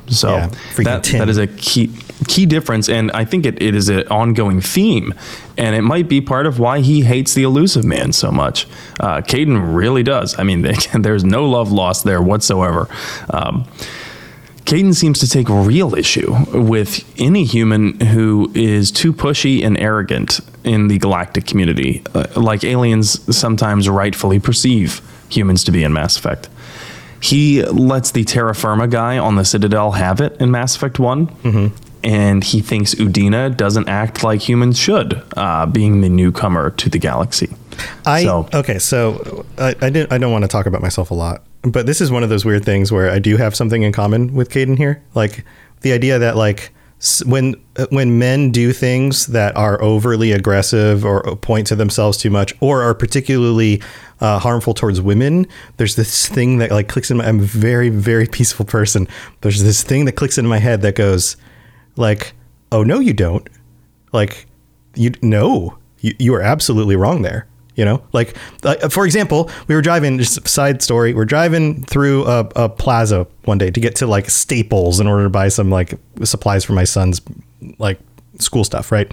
[0.07, 1.19] So Yeah, that, Tim.
[1.19, 1.91] that is a key.
[2.27, 5.13] Key difference, and I think it, it is an ongoing theme,
[5.55, 8.67] and it might be part of why he hates the Illusive Man so much.
[8.99, 10.37] Uh, Kaidan really does.
[10.39, 12.89] I mean, they, there's no love lost there whatsoever.
[13.29, 13.67] Um,
[14.65, 20.41] Kaidan seems to take real issue with any human who is too pushy and arrogant
[20.65, 26.17] in the galactic community, uh, like aliens sometimes rightfully perceive humans to be in Mass
[26.17, 26.49] Effect.
[27.21, 31.27] He lets the terra firma guy on the Citadel have it in Mass Effect one
[32.03, 36.97] and he thinks Udina doesn't act like humans should, uh, being the newcomer to the
[36.99, 37.49] galaxy.
[38.05, 40.11] I So- okay, so I, I didn't.
[40.11, 42.43] I don't want to talk about myself a lot, but this is one of those
[42.45, 45.01] weird things where I do have something in common with Kaidan here.
[45.13, 45.43] Like
[45.81, 46.71] the idea that like
[47.27, 47.53] when
[47.91, 52.81] when men do things that are overly aggressive or point to themselves too much, or
[52.81, 53.83] are particularly
[54.19, 55.45] uh, harmful towards women,
[55.77, 57.27] there's this thing that like clicks in my.
[57.27, 59.07] I'm a very very peaceful person.
[59.41, 61.37] There's this thing that clicks into my head that goes
[61.97, 62.33] like,
[62.71, 63.47] oh no, you don't.
[64.13, 64.47] Like
[64.95, 68.03] you no you, you are absolutely wrong there you know?
[68.11, 72.69] Like uh, for example we were driving just side story we're driving through a, a
[72.69, 76.65] plaza one day to get to like staples in order to buy some like supplies
[76.65, 77.21] for my son's
[77.77, 77.99] like
[78.39, 79.09] school stuff right?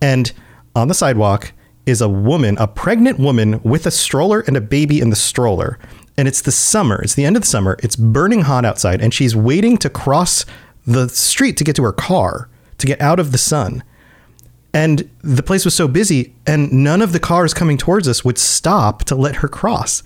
[0.00, 0.32] And
[0.74, 1.52] on the sidewalk
[1.84, 5.78] is a woman a pregnant woman with a stroller and a baby in the stroller.
[6.16, 9.12] And it's the summer it's the end of the summer it's burning hot outside and
[9.12, 10.46] she's waiting to cross
[10.86, 13.82] the street to get to her car to get out of the sun.
[14.72, 18.38] And the place was so busy and none of the cars coming towards us would
[18.38, 20.02] stop to let her cross.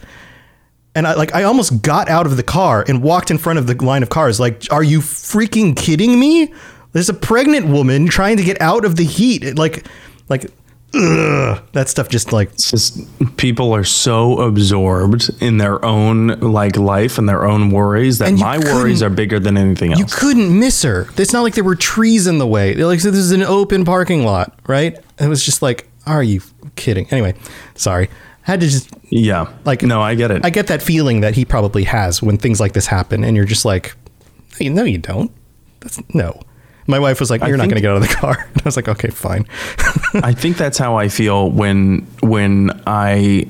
[0.95, 3.67] And i like i almost got out of the car and walked in front of
[3.67, 6.53] the line of cars like are you freaking kidding me?
[6.93, 9.57] There's a pregnant woman trying to get out of the heat.
[9.57, 9.87] Like
[10.29, 10.51] like
[10.95, 16.77] ugh, that stuff just like It's just people are so absorbed in their own like
[16.77, 20.01] life and their own worries that my worries are bigger than anything else.
[20.01, 23.11] you couldn't miss her it's not like there were trees in the way like so
[23.11, 26.41] this is an open parking lot right it was just like are you
[26.77, 27.35] kidding anyway
[27.75, 28.09] sorry
[28.47, 30.43] I had to just yeah, Like, no, I get it.
[30.43, 33.45] I get that feeling that he probably has when things like this happen, and you're
[33.47, 33.95] just like,
[34.59, 35.31] "No, you- no, you don't.
[35.81, 36.41] That's no.
[36.89, 38.65] My wife was like, "You're not going to get out of the car." And I
[38.65, 39.47] was like, "Okay, fine."
[40.15, 43.47] I think that's how I feel when when I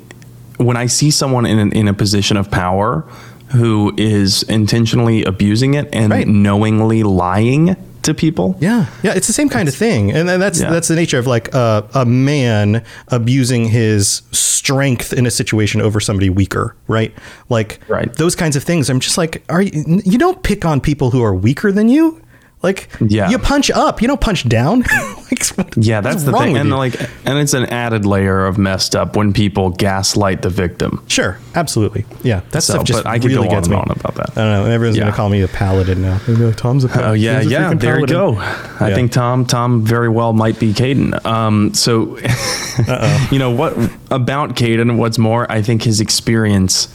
[0.59, 3.05] when I see someone in an, in a position of power
[3.53, 6.27] who is intentionally abusing it and Right.
[6.29, 8.57] knowingly lying to people.
[8.61, 10.71] yeah, yeah, it's the same kind of thing, and then that's Yeah.
[10.71, 16.01] that's the nature of like uh, a man abusing his strength in a situation over
[16.01, 17.13] somebody weaker, right?
[17.49, 18.13] Like Right.
[18.15, 18.91] those kinds of things.
[18.91, 20.01] I'm just like, are you?
[20.05, 22.21] You don't pick on people who are weaker than you.
[22.61, 23.31] Like, Yeah.
[23.31, 24.81] you punch up, you don't punch down.
[25.31, 26.75] like, Yeah, that's the thing, and you?
[26.77, 31.01] like, and it's an added layer of messed up when people gaslight the victim.
[31.07, 32.05] Sure, absolutely.
[32.25, 33.77] Yeah, that So, stuff just I could really go on gets me.
[33.77, 34.31] on about that.
[34.37, 34.71] I don't know.
[34.73, 35.05] Everyone's Yeah.
[35.05, 36.19] gonna call me a paladin now.
[36.27, 37.11] They'll be like, Tom's a paladin.
[37.11, 37.75] Oh yeah, yeah.
[37.75, 38.37] There you go.
[38.39, 38.95] I Yeah.
[38.97, 41.25] think Tom Tom very well might be Kaidan.
[41.25, 42.19] Um, so,
[43.31, 43.77] you know what
[44.11, 44.97] about Kaidan?
[44.97, 46.89] What's more, I think his experience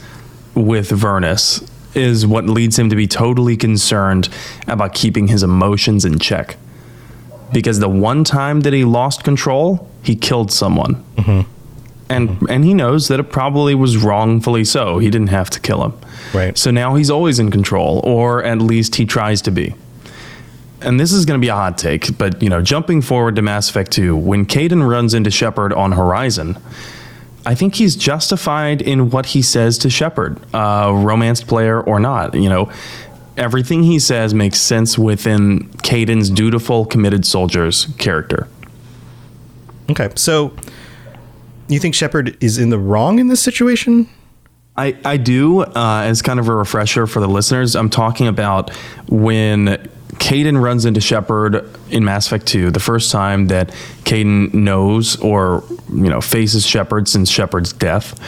[0.54, 4.28] with Vyrnnus is what leads him to be totally concerned
[4.66, 6.56] about keeping his emotions in check.
[7.52, 11.04] Because the one time that he lost control, he killed someone.
[11.16, 11.50] Mm-hmm.
[12.10, 12.46] And mm-hmm.
[12.50, 14.98] and he knows that it probably was wrongfully so.
[14.98, 15.94] He didn't have to kill him.
[16.34, 16.58] Right.
[16.58, 19.74] So now he's always in control, or at least he tries to be.
[20.80, 23.42] And this is going to be a hot take, but you know, jumping forward to
[23.42, 26.58] Mass Effect 2, when Kaidan runs into Shepard on Horizon,
[27.46, 32.34] I think he's justified in what he says to Shepard, uh, romanced player or not.
[32.34, 32.72] You know,
[33.36, 38.48] everything he says makes sense within Kaidan's dutiful, committed soldier's character.
[39.90, 40.54] Okay, so
[41.68, 44.08] you think Shepard is in the wrong in this situation?
[44.76, 45.60] I, I do.
[45.60, 48.74] Uh, as kind of a refresher for the listeners, I'm talking about
[49.08, 53.68] when Kaidan runs into Shepard in Mass Effect 2, the first time that
[54.04, 58.18] Kaidan knows or you know faces Shepard since Shepard's death,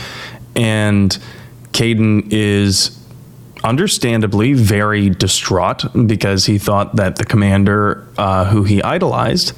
[0.55, 1.17] and
[1.73, 2.99] Kaidan is
[3.65, 9.53] understandably very distraught because he thought that the commander uh, who he idolized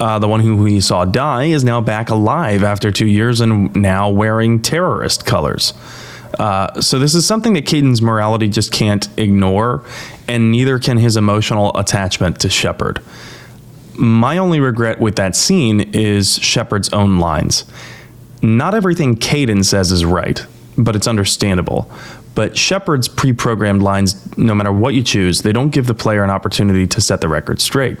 [0.00, 3.74] uh, the one who he saw die is now back alive after two years and
[3.76, 5.74] now wearing terrorist colors.
[6.38, 9.84] Uh, so this is something that Kaidan's morality just can't ignore,
[10.28, 13.02] and neither can his emotional attachment to Shepard.
[13.94, 17.64] My only regret with that scene is Shepard's own lines.
[18.42, 20.44] Not everything Kaidan says is right,
[20.78, 21.90] but it's understandable.
[22.34, 26.30] But Shepard's pre-programmed lines, no matter what you choose, they don't give the player an
[26.30, 27.98] opportunity to set the record straight.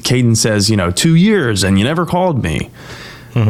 [0.00, 2.70] Kaidan says, you know, two years and you never called me.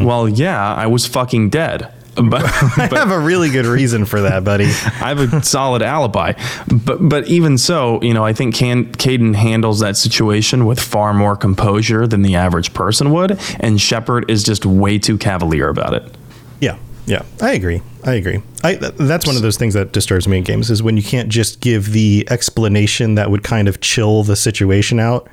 [0.04, 1.92] Well, yeah, I was fucking dead.
[2.30, 4.64] but, I have a really good reason for that, buddy.
[4.84, 6.32] I have a solid alibi.
[6.66, 11.12] But but even so, you know, I think Can- Kaidan handles that situation with far
[11.12, 15.92] more composure than the average person would, and Shepard is just way too cavalier about
[15.92, 16.16] it.
[16.58, 17.82] Yeah, yeah, I agree.
[18.02, 18.42] I agree.
[18.64, 21.02] I th- that's one of those things that disturbs me in games is when you
[21.02, 25.28] can't just give the explanation that would kind of chill the situation out,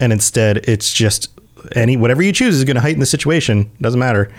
[0.00, 1.28] and instead it's just
[1.76, 3.70] any whatever you choose is going to heighten the situation.
[3.82, 4.32] Doesn't matter.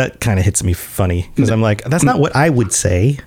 [0.00, 3.18] That kind of hits me funny because I'm like, that's not what I would say.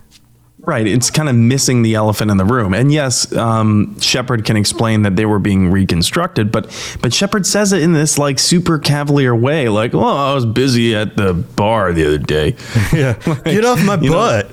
[0.65, 0.88] Right.
[0.88, 2.74] It's kind of missing the elephant in the room.
[2.74, 6.65] And yes, um, Shepard can explain that they were being reconstructed, but
[7.01, 10.95] but Shepard says it in this like super cavalier way, like, "Well, I was busy
[10.95, 12.55] at the bar the other day."
[12.93, 13.13] Yeah,
[13.43, 14.51] get off my you know, butt.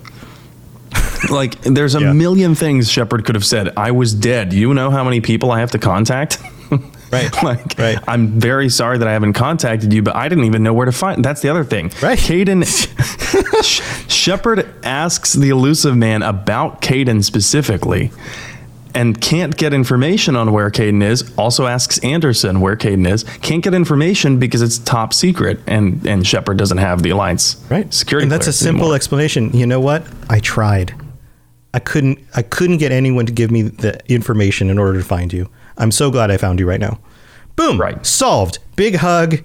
[1.30, 2.12] like, there's a Yeah.
[2.12, 3.72] million things Shepard could have said.
[3.76, 4.52] I was dead.
[4.52, 6.38] You know how many people I have to contact?
[7.12, 7.42] Right.
[7.42, 7.98] like, Right.
[8.06, 10.92] I'm very sorry that I haven't contacted you, but I didn't even know where to
[10.92, 11.24] find.
[11.24, 11.90] That's the other thing.
[12.00, 12.18] Right.
[12.18, 12.64] Kaidan
[13.64, 18.12] Sh- Shepard asks the Illusive Man about Kaidan specifically
[18.94, 21.32] and can't get information on where Kaidan is.
[21.36, 23.24] Also asks Anderson where Kaidan is.
[23.40, 27.92] Can't get information because it's top secret and and Shepard doesn't have the alliance right
[27.92, 28.24] security.
[28.24, 28.96] and that's a simple anymore.
[28.96, 30.92] explanation you know what i tried
[31.74, 35.32] i couldn't i couldn't get anyone to give me the information in order to find
[35.32, 35.48] you
[35.80, 36.98] i'm so glad i found you right now
[37.56, 38.04] boom Right.
[38.06, 39.42] solved big hug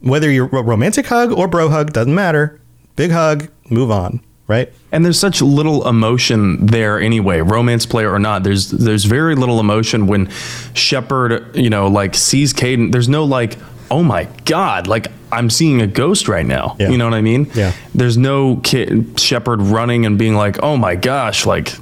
[0.00, 2.58] whether you're a romantic hug or bro hug doesn't matter
[2.96, 8.18] big hug move on right And there's such little emotion there anyway, romance player or
[8.20, 8.44] not.
[8.44, 10.28] There's there's very little emotion when
[10.74, 12.92] Shepard, you know, like sees Kaidan.
[12.92, 13.56] There's no like,
[13.90, 16.76] oh my god, like I'm seeing a ghost right now.
[16.78, 16.90] Yeah.
[16.90, 17.50] You know what I mean?
[17.54, 17.72] Yeah.
[17.94, 21.74] There's no kid Shepard running and being like, oh my gosh, like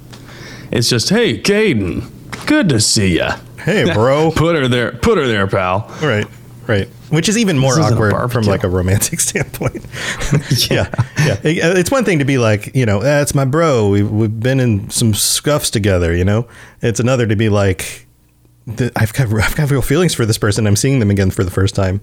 [0.70, 2.04] it's just, hey, Kaidan,
[2.46, 3.36] good to see ya.
[3.64, 4.30] Hey bro.
[4.30, 5.88] Put her there, put her there, pal.
[6.02, 6.26] right
[6.68, 6.88] right.
[7.10, 9.84] Which is even more awkward from like a romantic standpoint.
[10.70, 10.88] Yeah.
[11.18, 11.36] Yeah.
[11.42, 13.88] It- uh, it's one thing to be like you know eh, that's my bro.
[13.88, 16.46] We've, we've been in some scuffs together you know?
[16.80, 18.06] It's another to be like
[18.96, 20.66] I've got I've got real feelings for this person.
[20.66, 22.00] I'm seeing them again for the first time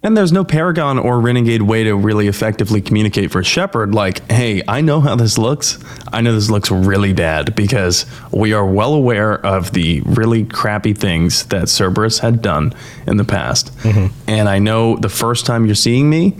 [0.00, 3.94] And there's no Paragon or Renegade way to really effectively communicate for Shepard.
[3.96, 5.76] Like, hey, I know how this looks.
[6.12, 10.92] I know this looks really bad because we are well aware of the really crappy
[10.94, 12.74] things that Cerberus had done
[13.08, 13.76] in the past.
[13.78, 14.14] Mm-hmm.
[14.30, 16.36] And I know the first time you're seeing me,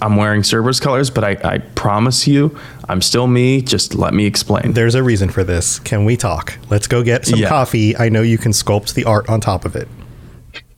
[0.00, 2.56] I'm wearing Cerberus colors, but I, I promise you,
[2.88, 3.60] I'm still me.
[3.60, 4.72] Just let me explain.
[4.72, 7.48] there's a reason for this can we talk let's go get some Yeah.
[7.48, 9.88] coffee I know you can sculpt the art on top of it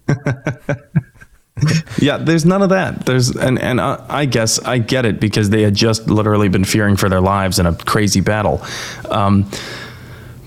[2.01, 3.07] Yeah, there's none of that.
[3.07, 6.65] There's and and uh, I guess I get it because they had just literally been
[6.65, 8.61] fearing for their lives in a crazy battle.
[9.09, 9.49] Um,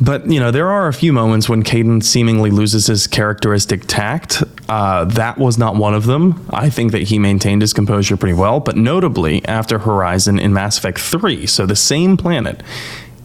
[0.01, 4.43] but you know, there are a few moments when Kaidan seemingly loses his characteristic tact.
[4.67, 6.45] Uh, that was not one of them.
[6.51, 10.77] I think that he maintained his composure pretty well, but notably after Horizon in Mass
[10.77, 12.61] Effect 3, so the same planet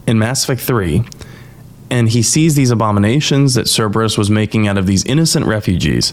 [0.07, 1.03] in Mass Effect 3,
[1.91, 6.13] and he sees these abominations that Cerberus was making out of these innocent refugees.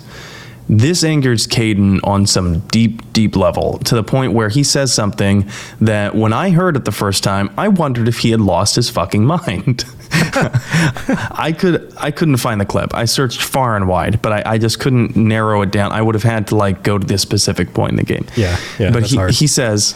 [0.70, 5.50] This angers Kaidan on some deep, deep level to the point where he says something
[5.80, 8.90] that when I heard it the first time, I wondered if he had lost his
[8.90, 9.86] fucking mind.
[10.12, 12.94] I could I couldn't find the clip.
[12.94, 15.92] I searched far and wide, but I, I just couldn't narrow it down.
[15.92, 18.26] I would have had to like go to this specific point in the game.
[18.36, 19.32] Yeah, yeah, But he, hard.
[19.32, 19.96] he says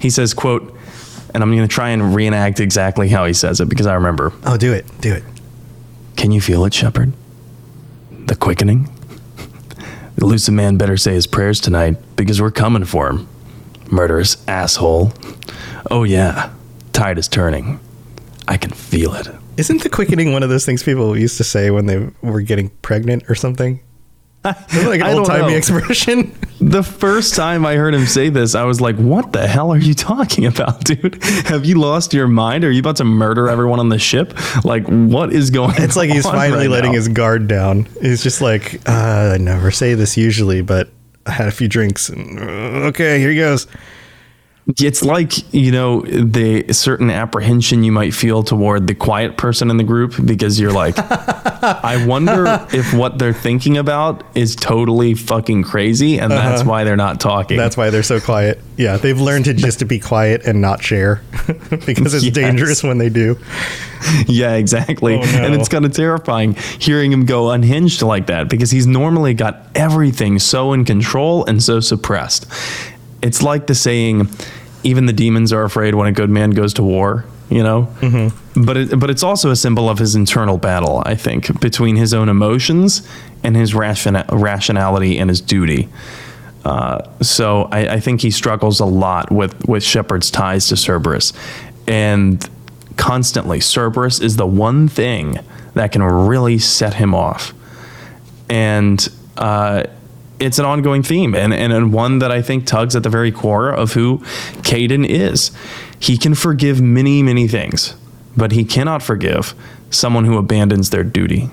[0.00, 0.74] he says, quote,
[1.34, 4.32] and I'm gonna try and reenact exactly how he says it because I remember.
[4.44, 5.22] oh do it do it
[6.16, 7.12] Can you feel it, Shepard?
[8.26, 8.88] The quickening?
[10.18, 13.28] The Illusive Man better say his prayers tonight because we're coming for him.
[13.88, 15.12] Murderous asshole.
[15.92, 16.52] Oh, yeah.
[16.92, 17.78] Tide is turning.
[18.48, 19.28] I can feel it.
[19.56, 22.70] isn't the quickening one of those things people used to say when they were getting
[22.82, 23.78] pregnant or something
[24.86, 28.80] like an old timey expression The first time I heard him say this, I was
[28.80, 31.22] like, what the hell are you talking about, dude?
[31.46, 32.64] Have you lost your mind?
[32.64, 34.36] Are you about to murder everyone on the ship?
[34.64, 35.82] Like, what is going on?
[35.82, 36.96] It's like he's finally right letting now?
[36.96, 37.86] his guard down.
[38.02, 40.88] He's just like, uh, I never say this usually, but
[41.26, 43.68] I had a few drinks and uh, okay, here he goes.
[44.78, 49.78] It's like, you know, the certain apprehension you might feel toward the quiet person in
[49.78, 55.62] the group because you're like, I wonder if what they're thinking about is totally fucking
[55.62, 57.58] crazy and that's why they're not talking.
[57.58, 57.64] Uh-huh.
[57.64, 58.60] That's why they're so quiet.
[58.76, 61.22] Yeah, they've learned to just to be quiet and not share
[61.86, 62.34] because it's Yes.
[62.34, 63.38] dangerous when they do.
[64.26, 65.14] yeah, exactly.
[65.14, 65.44] Oh, no.
[65.44, 69.66] And it's kind of terrifying hearing him go unhinged like that because he's normally got
[69.74, 72.46] everything so in control and so suppressed.
[73.22, 74.28] It's like the saying,
[74.82, 77.88] even the demons are afraid when a good man goes to war, you know?
[78.00, 78.64] Mm-hmm.
[78.64, 82.14] But, it, but it's also a symbol of his internal battle, I think, between his
[82.14, 83.06] own emotions
[83.42, 85.88] and his ration- rationality and his duty.
[86.64, 91.32] Uh, so I, I think he struggles a lot with with Shepard's ties to Cerberus,
[91.86, 92.46] and
[92.96, 95.38] constantly Cerberus is the one thing
[95.74, 97.54] that can really set him off,
[98.50, 99.84] and uh,
[100.40, 103.32] it's an ongoing theme and, and and one that I think tugs at the very
[103.32, 104.18] core of who
[104.62, 105.50] Kaidan is.
[105.98, 107.94] He can forgive many many things,
[108.36, 109.54] but he cannot forgive
[109.90, 111.50] someone who abandons their duty.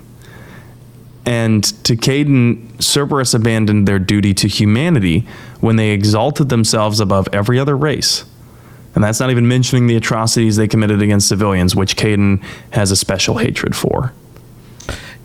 [1.24, 5.26] And to Kaidan, Cerberus abandoned their duty to humanity
[5.60, 8.24] when they exalted themselves above every other race.
[8.94, 12.96] And that's not even mentioning the atrocities they committed against civilians, which Kaidan has a
[12.96, 14.12] special hatred for.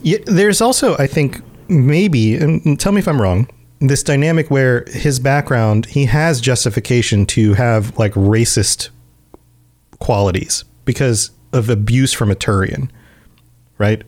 [0.02, 1.42] Yeah, there's also, I think,
[1.72, 3.50] maybe, and tell me if I'm wrong,
[3.80, 8.90] this dynamic where his background, he has justification to have like racist
[10.00, 12.90] qualities because of abuse from a Turian,
[13.78, 14.04] right?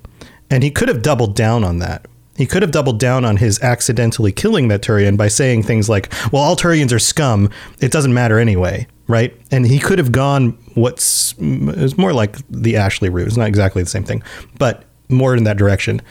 [0.51, 2.05] And he could have doubled down on that.
[2.35, 6.11] He could have doubled down on his accidentally killing that Turian by saying things like,
[6.31, 7.49] well, all Turians are scum.
[7.79, 9.39] It doesn't matter anyway, right?
[9.51, 13.27] And he could have gone what's is more like the Ashley route.
[13.27, 14.23] It's not exactly the same thing,
[14.57, 16.01] but more in that direction.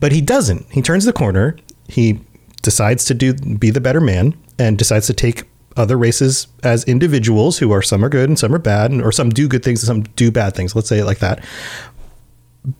[0.00, 0.66] But he doesn't.
[0.70, 1.56] He turns the corner.
[1.88, 2.20] He
[2.62, 5.44] decides to do be the better man and decides to take
[5.76, 9.12] other races as individuals who are some are good and some are bad, and, or
[9.12, 10.74] some do good things and some do bad things.
[10.74, 11.44] Let's say it like that.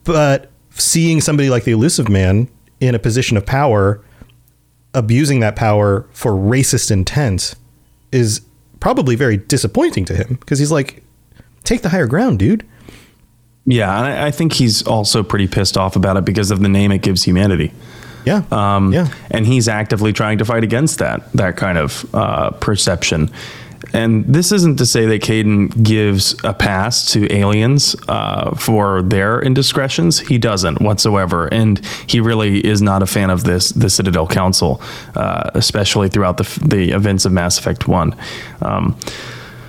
[0.04, 2.48] But seeing somebody like the Illusive Man
[2.80, 4.02] in a position of power
[4.94, 7.54] abusing that power for racist intent
[8.10, 8.40] is
[8.80, 11.02] probably very disappointing to him because he's like
[11.64, 12.66] take the higher ground dude
[13.70, 16.68] Yeah, and I, I think he's also pretty pissed off about it because of the
[16.68, 17.72] name it gives humanity.
[18.24, 22.50] yeah Um, yeah And he's actively trying to fight against that that kind of uh,
[22.60, 23.30] perception.
[23.92, 29.40] And this isn't to say that Kaidan gives a pass to aliens uh, for their
[29.40, 30.18] indiscretions.
[30.18, 34.80] He doesn't whatsoever, and he really is not a fan of this the Citadel Council,
[35.14, 38.16] uh, especially throughout the the events of Mass Effect One.
[38.60, 38.96] Um,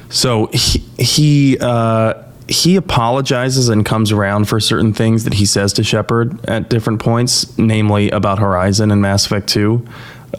[0.09, 2.13] so he he, uh,
[2.49, 6.99] he apologizes and comes around for certain things that he says to Shepard at different
[6.99, 9.85] points, namely about Horizon and Mass Effect Two.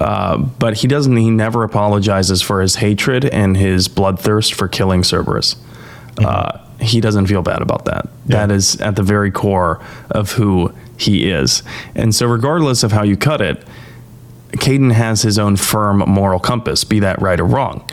[0.00, 1.16] Uh, but he doesn't.
[1.16, 5.56] He never apologizes for his hatred and his bloodthirst for killing Cerberus.
[6.18, 8.08] Uh, he doesn't feel bad about that.
[8.26, 11.62] That is at the very core of who he is.
[11.94, 13.64] And so, regardless of how you cut it,
[14.52, 17.88] Kaidan has his own firm moral compass, be that right or wrong.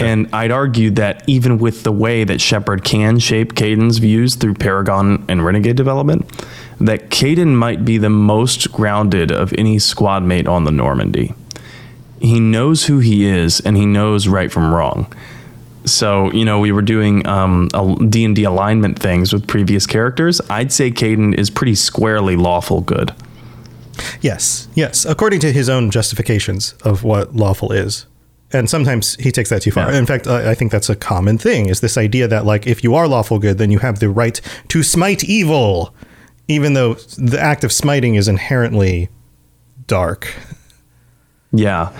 [0.00, 4.54] And I'd argue that even with the way that Shepard can shape Kaidan's views through
[4.54, 6.28] Paragon and Renegade development,
[6.80, 11.34] that Kaidan might be the most grounded of any squad mate on the Normandy.
[12.20, 15.12] He knows who he is and he knows right from wrong.
[15.84, 20.40] So, you know, we were doing um, a D&D alignment things with previous characters.
[20.50, 23.14] I'd say Kaidan is pretty squarely lawful good.
[24.20, 28.04] yes yes according to his own justifications of what lawful is
[28.52, 29.90] and sometimes he takes that too far.
[29.90, 29.98] Yeah.
[29.98, 32.84] In fact, I I think that's a common thing is this idea that like if
[32.84, 35.94] you are lawful good, then you have the right to smite evil,
[36.48, 39.08] even though the act of smiting is inherently
[39.86, 40.32] dark.
[41.52, 41.92] Yeah.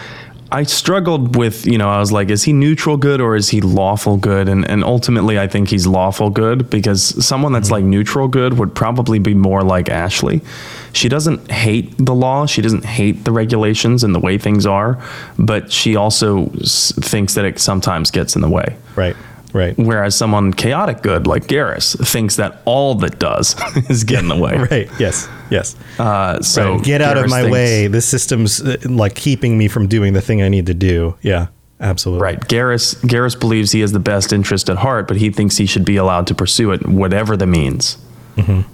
[0.52, 3.60] I struggled with, you know, I was like, is he neutral good or is he
[3.60, 4.48] lawful good?
[4.48, 8.74] And and ultimately I think he's lawful good because someone that's like neutral good would
[8.74, 10.40] probably be more like Ashley.
[10.92, 15.02] She doesn't hate the law, she doesn't hate the regulations and the way things are,
[15.38, 18.76] but she also s- thinks that it sometimes gets in the way.
[18.94, 19.16] Right.
[19.56, 19.76] Right.
[19.78, 23.54] Whereas someone chaotic good like Garrus thinks that all that does
[23.90, 24.56] is get in the way.
[24.70, 24.88] Right.
[24.98, 25.28] Yes.
[25.50, 25.74] Yes.
[25.98, 26.84] Uh, so Right.
[26.84, 27.86] Get out of my thinks- way.
[27.88, 31.16] This system's uh, like keeping me from doing the thing I need to do.
[31.22, 31.46] Yeah.
[31.80, 32.22] Absolutely.
[32.22, 32.40] Right.
[32.40, 35.84] Garrus Garrus believes he has the best interest at heart, but he thinks he should
[35.84, 37.98] be allowed to pursue it, whatever the means,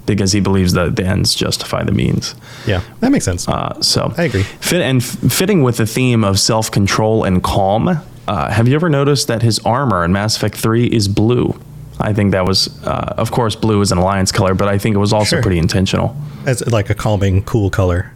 [0.05, 2.33] because he believes that the ends justify the means.
[2.65, 2.81] Yeah.
[3.01, 3.47] That makes sense.
[3.47, 4.43] Uh, so I agree.
[4.43, 7.99] Fit and f- fitting with the theme of self control and calm.
[8.27, 11.59] Uh, have you ever noticed that his armor in Mass Effect Three is blue?
[11.99, 14.95] I think that was, uh, of course, blue is an alliance color, but I think
[14.95, 15.41] it was also Sure.
[15.43, 16.15] pretty intentional.
[16.45, 18.11] As like a calming, cool color.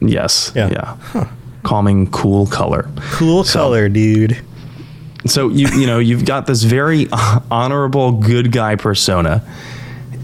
[0.00, 0.52] Yes.
[0.54, 0.68] Yeah.
[1.14, 1.28] Yeah.
[1.64, 2.88] Calming, cool color.
[3.12, 4.38] Cool color, dude.
[5.26, 7.08] so you you know you've got this very
[7.50, 9.42] honorable good guy persona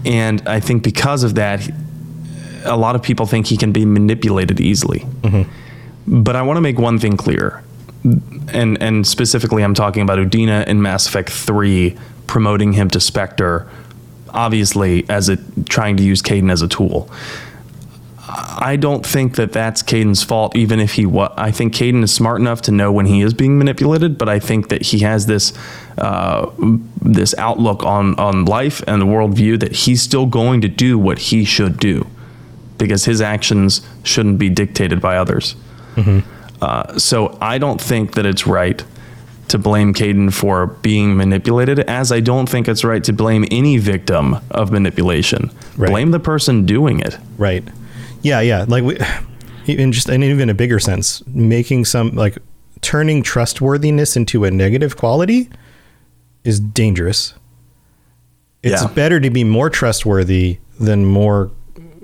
[0.05, 1.69] and i think because of that
[2.63, 5.05] a lot of people think he can be manipulated easily
[6.07, 7.61] but i want to make one thing clear
[8.53, 11.95] and and specifically i'm talking about udina in mass effect 3
[12.27, 13.69] promoting him to spectre
[14.29, 15.37] obviously as a
[15.69, 17.09] trying to use Kaidan as a tool
[18.27, 21.31] I don't think that that's Kaidan's fault, even if he was.
[21.37, 24.39] I think Kaidan is smart enough to know when he is being manipulated, but I
[24.39, 25.53] think that he has this
[25.97, 26.49] uh,
[27.01, 31.19] this outlook on on life and the worldview that he's still going to do what
[31.19, 32.07] he should do,
[32.77, 35.55] because his actions shouldn't be dictated by others.
[36.65, 38.83] Uh, so I don't think that it's right
[39.49, 43.77] to blame Kaidan for being manipulated, as I don't think it's right to blame any
[43.77, 45.51] victim of manipulation.
[45.77, 45.91] Right.
[45.91, 47.17] Blame the person doing it.
[47.37, 47.63] Right.
[48.23, 48.65] Yeah, yeah.
[48.67, 48.97] Like we,
[49.67, 52.39] in just in even a bigger sense, making some like
[52.81, 55.49] turning trustworthiness into a negative quality
[56.43, 57.35] is dangerous.
[58.63, 58.87] It's Yeah.
[58.87, 61.51] better to be more trustworthy than more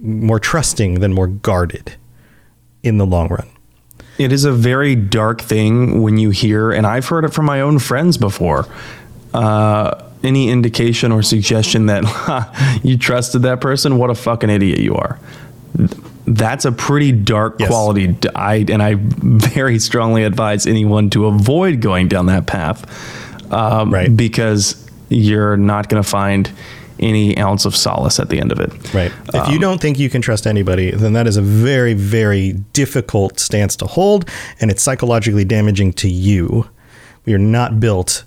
[0.03, 1.95] more trusting than more guarded
[2.84, 3.47] in the long run.
[4.22, 7.61] It is a very dark thing when you hear, and I've heard it from my
[7.61, 8.67] own friends before.
[9.34, 14.80] Uh, any indication or suggestion that "Ha, you trusted that person, what a fucking idiot
[14.80, 15.19] you are.
[16.28, 17.69] That's a pretty dark Yes.
[17.69, 18.15] quality.
[18.36, 22.86] I and I very strongly advise anyone to avoid going down that path,
[23.51, 24.15] um, Right.
[24.15, 24.76] Because
[25.09, 26.49] you're not going to find
[27.02, 28.72] any ounce of solace at the end of it.
[28.93, 29.12] Right.
[29.34, 32.54] If you um, don't think you can trust anybody, then that is a very, very
[32.74, 34.30] difficult stance to hold,
[34.60, 36.70] and it's psychologically damaging to you.
[37.26, 38.24] We are not built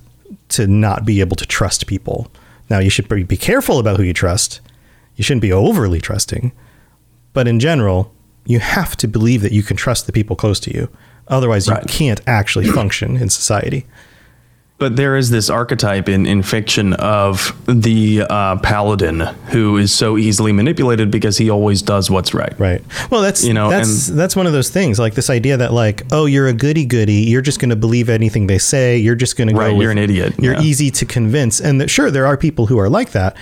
[0.51, 2.31] to not be able to trust people.
[2.71, 4.61] Now, you should be be careful about who you trust.
[5.17, 6.53] You shouldn't be overly trusting.
[7.33, 8.13] But in general,
[8.47, 10.89] you have to believe that you can trust the people close to you.
[11.29, 11.87] Otherwise, you Right.
[11.87, 13.87] can't actually function in society.
[14.77, 19.21] But there is this archetype in, in fiction of the uh, paladin
[19.51, 22.53] who is so easily manipulated because he always does what's right.
[22.59, 22.83] Right.
[23.09, 25.73] Well, that's You know, that's and- that's one of those things, like this idea that
[25.73, 29.15] like, oh, you're a goody goody, you're just going to believe anything they say, you're
[29.15, 29.81] just going to Right, go.
[29.81, 30.63] you're with- an idiot, You're yeah.
[30.63, 33.37] easy to convince, and that, sure, there are people who are like that,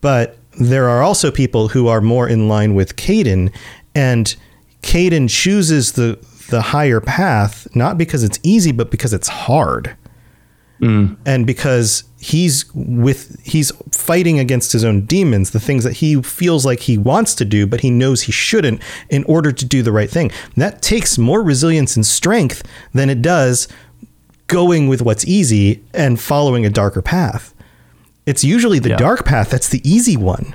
[0.00, 3.52] but there are also people who are more in line with Kaidan,
[3.94, 4.34] and
[4.82, 6.18] Kaidan chooses the
[6.50, 9.96] the higher path not because it's easy, but because it's hard
[10.82, 11.16] Mm.
[11.24, 16.66] and because he's with he's fighting against his own demons the things that he feels
[16.66, 19.92] like he wants to do but he knows he shouldn't in order to do the
[19.92, 20.32] right thing.
[20.56, 22.62] That takes more resilience and strength
[22.92, 23.68] than it does
[24.48, 27.54] going with what's easy and following a darker path.
[28.26, 28.96] It's usually the Yeah.
[28.96, 30.54] dark path that's the easy one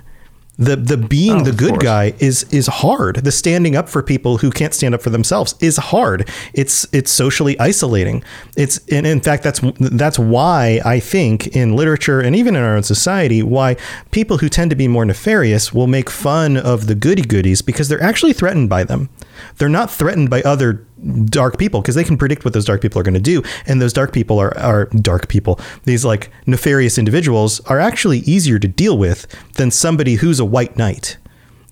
[0.58, 1.84] the the being Oh, the good course.
[1.84, 3.18] guy is is hard.
[3.18, 6.28] The standing up for people who can't stand up for themselves is hard.
[6.54, 8.24] It's it's socially isolating.
[8.56, 12.76] It's and in fact that's that's why I think in literature and even in our
[12.76, 13.76] own society why
[14.12, 17.88] people who tend to be more nefarious will make fun of the goody goodies because
[17.88, 19.10] they're actually threatened by them.
[19.58, 20.87] They're not threatened by other
[21.26, 23.82] dark people because they can predict what those dark people are going to do and
[23.82, 25.60] those dark people are are dark people.
[25.84, 30.78] These like nefarious individuals are actually easier to deal with than somebody who's a white
[30.78, 31.18] knight.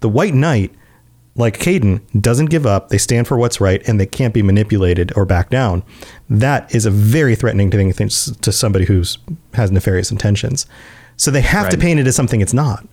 [0.02, 0.74] The white knight
[1.36, 2.90] like Kaidan doesn't give up.
[2.90, 5.84] They stand for what's right and they can't be manipulated or back down.
[6.30, 9.18] That is a very threatening thing to somebody who's
[9.54, 10.66] has nefarious intentions.
[11.18, 12.88] So they have to paint it as something it's not.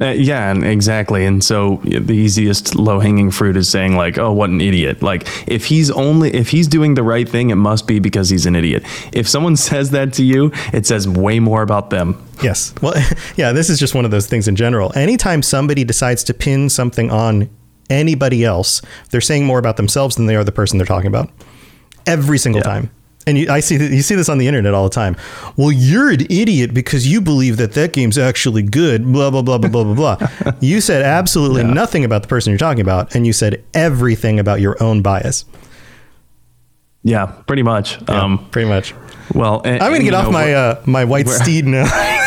[0.00, 1.24] Uh, yeah, and exactly.
[1.26, 5.26] And so the easiest low hanging fruit is saying like, "Oh, what an idiot!" Like
[5.48, 8.54] if he's only if he's doing the right thing, it must be because he's an
[8.54, 8.84] idiot.
[9.12, 12.14] If someone says that to you, it says way more about them.
[12.44, 12.72] Yes.
[12.80, 12.94] Well,
[13.36, 14.92] yeah, this is just one of those things in general.
[14.94, 17.50] Anytime somebody decides to pin something on
[17.90, 21.28] anybody else, they're saying more about themselves than they are the person they're talking about.
[22.06, 22.72] Every single Yeah.
[22.72, 22.90] time.
[23.26, 25.16] And you, I see you see this on the internet all the time.
[25.56, 29.04] Well, you're an idiot because you believe that that game's actually good.
[29.12, 30.52] Blah blah blah blah blah blah blah.
[30.60, 34.60] you said absolutely nothing about the person you're talking about, and you said everything about
[34.60, 35.44] your own bias.
[37.04, 38.00] Yeah, pretty much.
[38.08, 38.94] Yeah, um, pretty much.
[39.34, 41.84] well, and, I'm gonna get off know, my uh, my white steed now.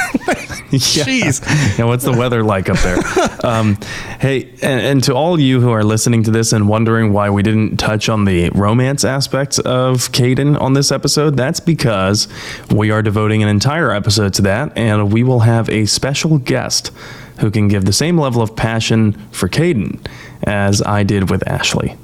[0.71, 0.79] Yeah.
[0.79, 1.77] Jeez.
[1.77, 2.95] Yeah, what's the weather like up there?
[3.43, 3.77] Um,
[4.19, 7.43] hey, and, and to all you who are listening to this and wondering why we
[7.43, 12.27] didn't touch on the romance aspects of Kaidan on this episode, that's because
[12.69, 16.91] we are devoting an entire episode to that, and we will have a special guest
[17.39, 20.05] who can give the same level of passion for Kaidan
[20.43, 21.95] as I did with Ashley.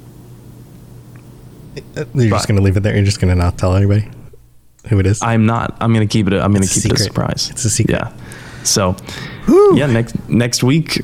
[2.13, 2.95] You're just gonna leave it there.
[2.95, 4.09] You're just gonna not tell anybody
[4.87, 5.21] who it is.
[5.21, 5.77] I'm not.
[5.79, 6.33] I'm going to keep it.
[6.33, 7.49] I'm going to keep it a surprise.
[7.49, 7.95] It's a secret.
[7.95, 8.13] Yeah.
[8.63, 8.95] So,
[9.75, 9.85] yeah.
[9.87, 11.01] Next next week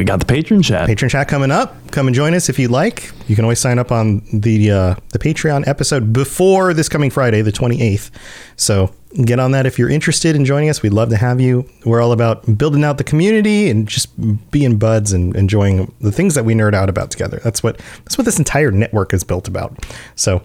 [0.00, 0.88] we got the patron chat.
[0.88, 1.76] Patreon chat coming up.
[1.90, 3.12] Come and join us if you'd like.
[3.28, 7.42] You can always sign up on the uh, the Patreon episode before this coming Friday,
[7.42, 8.10] the 28th.
[8.56, 8.94] So
[9.26, 10.80] get on that if you're interested in joining us.
[10.80, 11.68] We'd love to have you.
[11.84, 14.08] We're all about building out the community and just
[14.50, 17.38] being buds and enjoying the things that we nerd out about together.
[17.44, 19.84] That's what that's what this entire network is built about.
[20.16, 20.42] So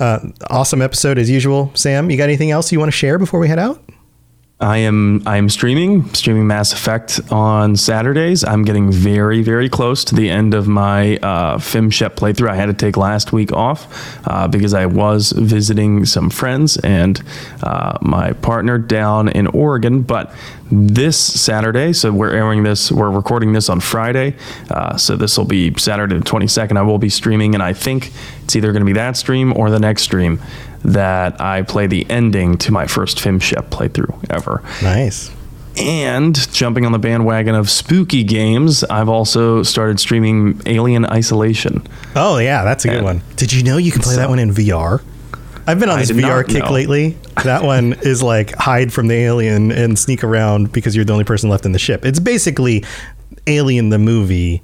[0.00, 0.18] uh,
[0.50, 1.70] awesome episode as usual.
[1.72, 3.82] Sam, you got anything else you want to share before we head out?
[4.60, 8.42] I am I am streaming streaming Mass Effect on Saturdays.
[8.42, 12.50] I'm getting very very close to the end of my uh, FemShep playthrough.
[12.50, 13.86] I had to take last week off
[14.26, 17.22] uh, because I was visiting some friends and
[17.62, 20.02] uh, my partner down in Oregon.
[20.02, 20.34] But
[20.72, 24.34] this Saturday, so we're airing this, we're recording this on Friday.
[24.68, 26.76] Uh, so this will be Saturday the 22nd.
[26.76, 29.70] I will be streaming, and I think it's either going to be that stream or
[29.70, 30.40] the next stream
[30.84, 34.62] that I play the ending to my first FemShep playthrough ever.
[34.82, 35.30] Nice.
[35.80, 41.86] And jumping on the bandwagon of spooky games, I've also started streaming Alien Isolation.
[42.16, 43.22] Oh yeah, that's a good And- one.
[43.36, 45.02] Did you know you can play So- that one in VR?
[45.66, 46.72] I've been on this VR kick know.
[46.72, 47.16] lately.
[47.44, 51.24] That one is like hide from the alien and sneak around because you're the only
[51.24, 52.04] person left in the ship.
[52.04, 52.84] It's basically
[53.46, 54.62] Alien the movie,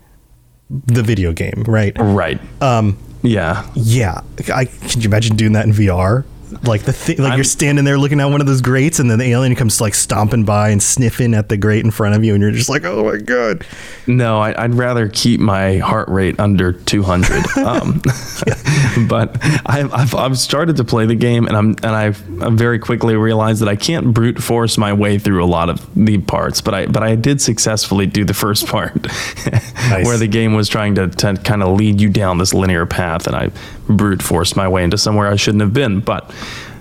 [0.71, 1.93] the video game, right?
[1.99, 2.41] Right.
[2.61, 2.97] Um.
[3.25, 3.67] Yeah.
[3.75, 4.21] Yeah,
[4.55, 6.25] I can you imagine doing that in VR?
[6.63, 9.11] Like the thing, like I'm- you're standing there looking at one of those grates, and
[9.11, 12.25] then the alien comes like stomping by and sniffing at the grate in front of
[12.25, 13.67] you, and you're just like, "Oh my god!"
[14.07, 17.57] No, I, I'd rather keep my heart rate under 200.
[17.59, 18.03] um,
[19.09, 19.37] but
[19.67, 23.17] I've, I've, I've started to play the game, and I'm and I've, I've very quickly
[23.17, 26.61] realized that I can't brute force my way through a lot of the parts.
[26.61, 28.93] But I but I did successfully do the first part,
[30.05, 33.27] where the game was trying to, to kind of lead you down this linear path,
[33.27, 33.51] and I
[33.89, 36.01] brute force my way into somewhere I shouldn't have been.
[36.01, 36.33] But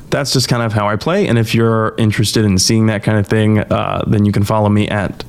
[0.09, 1.27] that's just kind of how I play.
[1.27, 4.69] And if you're interested in seeing that kind of thing, uh, then you can follow
[4.69, 5.23] me at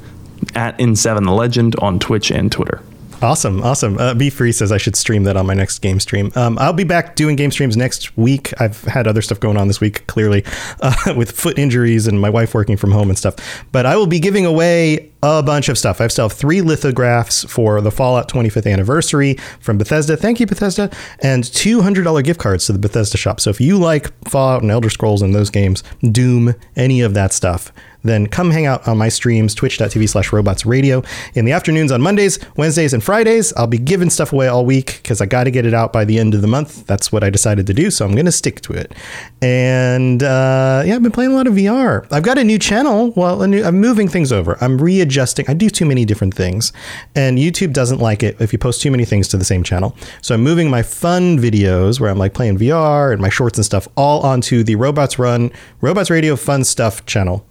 [0.54, 2.82] at in7 the legend on Twitch and Twitter.
[3.22, 3.96] Awesome, awesome.
[3.96, 6.30] Uh, Be Free says I should stream that on my next game stream.
[6.34, 8.52] Um, I'll be back doing game streams next week.
[8.60, 10.44] I've had other stuff going on this week, clearly,
[10.82, 13.64] uh, with foot injuries and my wife working from home and stuff.
[13.72, 16.00] But I will be giving away a bunch of stuff.
[16.00, 20.16] I still have three lithographs for the Fallout 25th anniversary from Bethesda.
[20.16, 20.90] Thank you, Bethesda.
[21.20, 23.40] And $200 gift cards to the Bethesda shop.
[23.40, 27.32] So if you like Fallout and Elder Scrolls and those games, Doom, any of that
[27.32, 27.72] stuff,
[28.04, 31.02] then come hang out on my streams, twitch.tv slash robots radio.
[31.34, 35.00] In the afternoons on Mondays, Wednesdays, and Fridays, I'll be giving stuff away all week
[35.02, 36.86] because I got to get it out by the end of the month.
[36.86, 38.92] That's what I decided to do, so I'm going to stick to it.
[39.40, 42.06] And uh, yeah, I've been playing a lot of VR.
[42.12, 43.10] I've got a new channel.
[43.16, 44.58] Well, new, I'm moving things over.
[44.60, 45.13] I'm readjusting.
[45.48, 46.72] I do too many different things,
[47.14, 49.96] and YouTube doesn't like it if you post too many things to the same channel.
[50.22, 53.64] So I'm moving my fun videos where I'm like playing VR and my shorts and
[53.64, 55.50] stuff all onto the Robots Run,
[55.80, 57.46] Robots Radio Fun Stuff channel.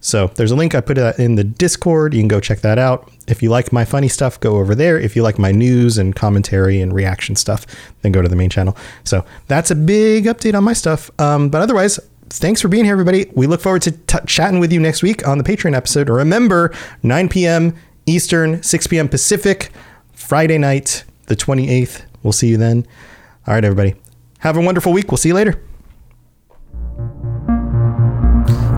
[0.00, 0.74] So there's a link.
[0.74, 2.14] I put in the Discord.
[2.14, 3.10] You can go check that out.
[3.26, 4.98] If you like my funny stuff, go over there.
[4.98, 7.66] If you like my news and commentary and reaction stuff,
[8.02, 8.76] then go to the main channel.
[9.02, 11.10] So that's a big update on my stuff.
[11.18, 11.98] Um, but otherwise,
[12.30, 13.30] thanks for being here, everybody.
[13.34, 16.08] We look forward to t- chatting with you next week on the Patreon episode.
[16.08, 16.72] Remember,
[17.02, 17.74] 9 p.m.
[18.06, 19.08] Eastern, 6 p.m.
[19.08, 19.70] Pacific,
[20.12, 22.02] Friday night, the 28th.
[22.22, 22.86] We'll see you then.
[23.46, 23.94] All right, everybody.
[24.40, 25.10] Have a wonderful week.
[25.10, 25.60] We'll see you later.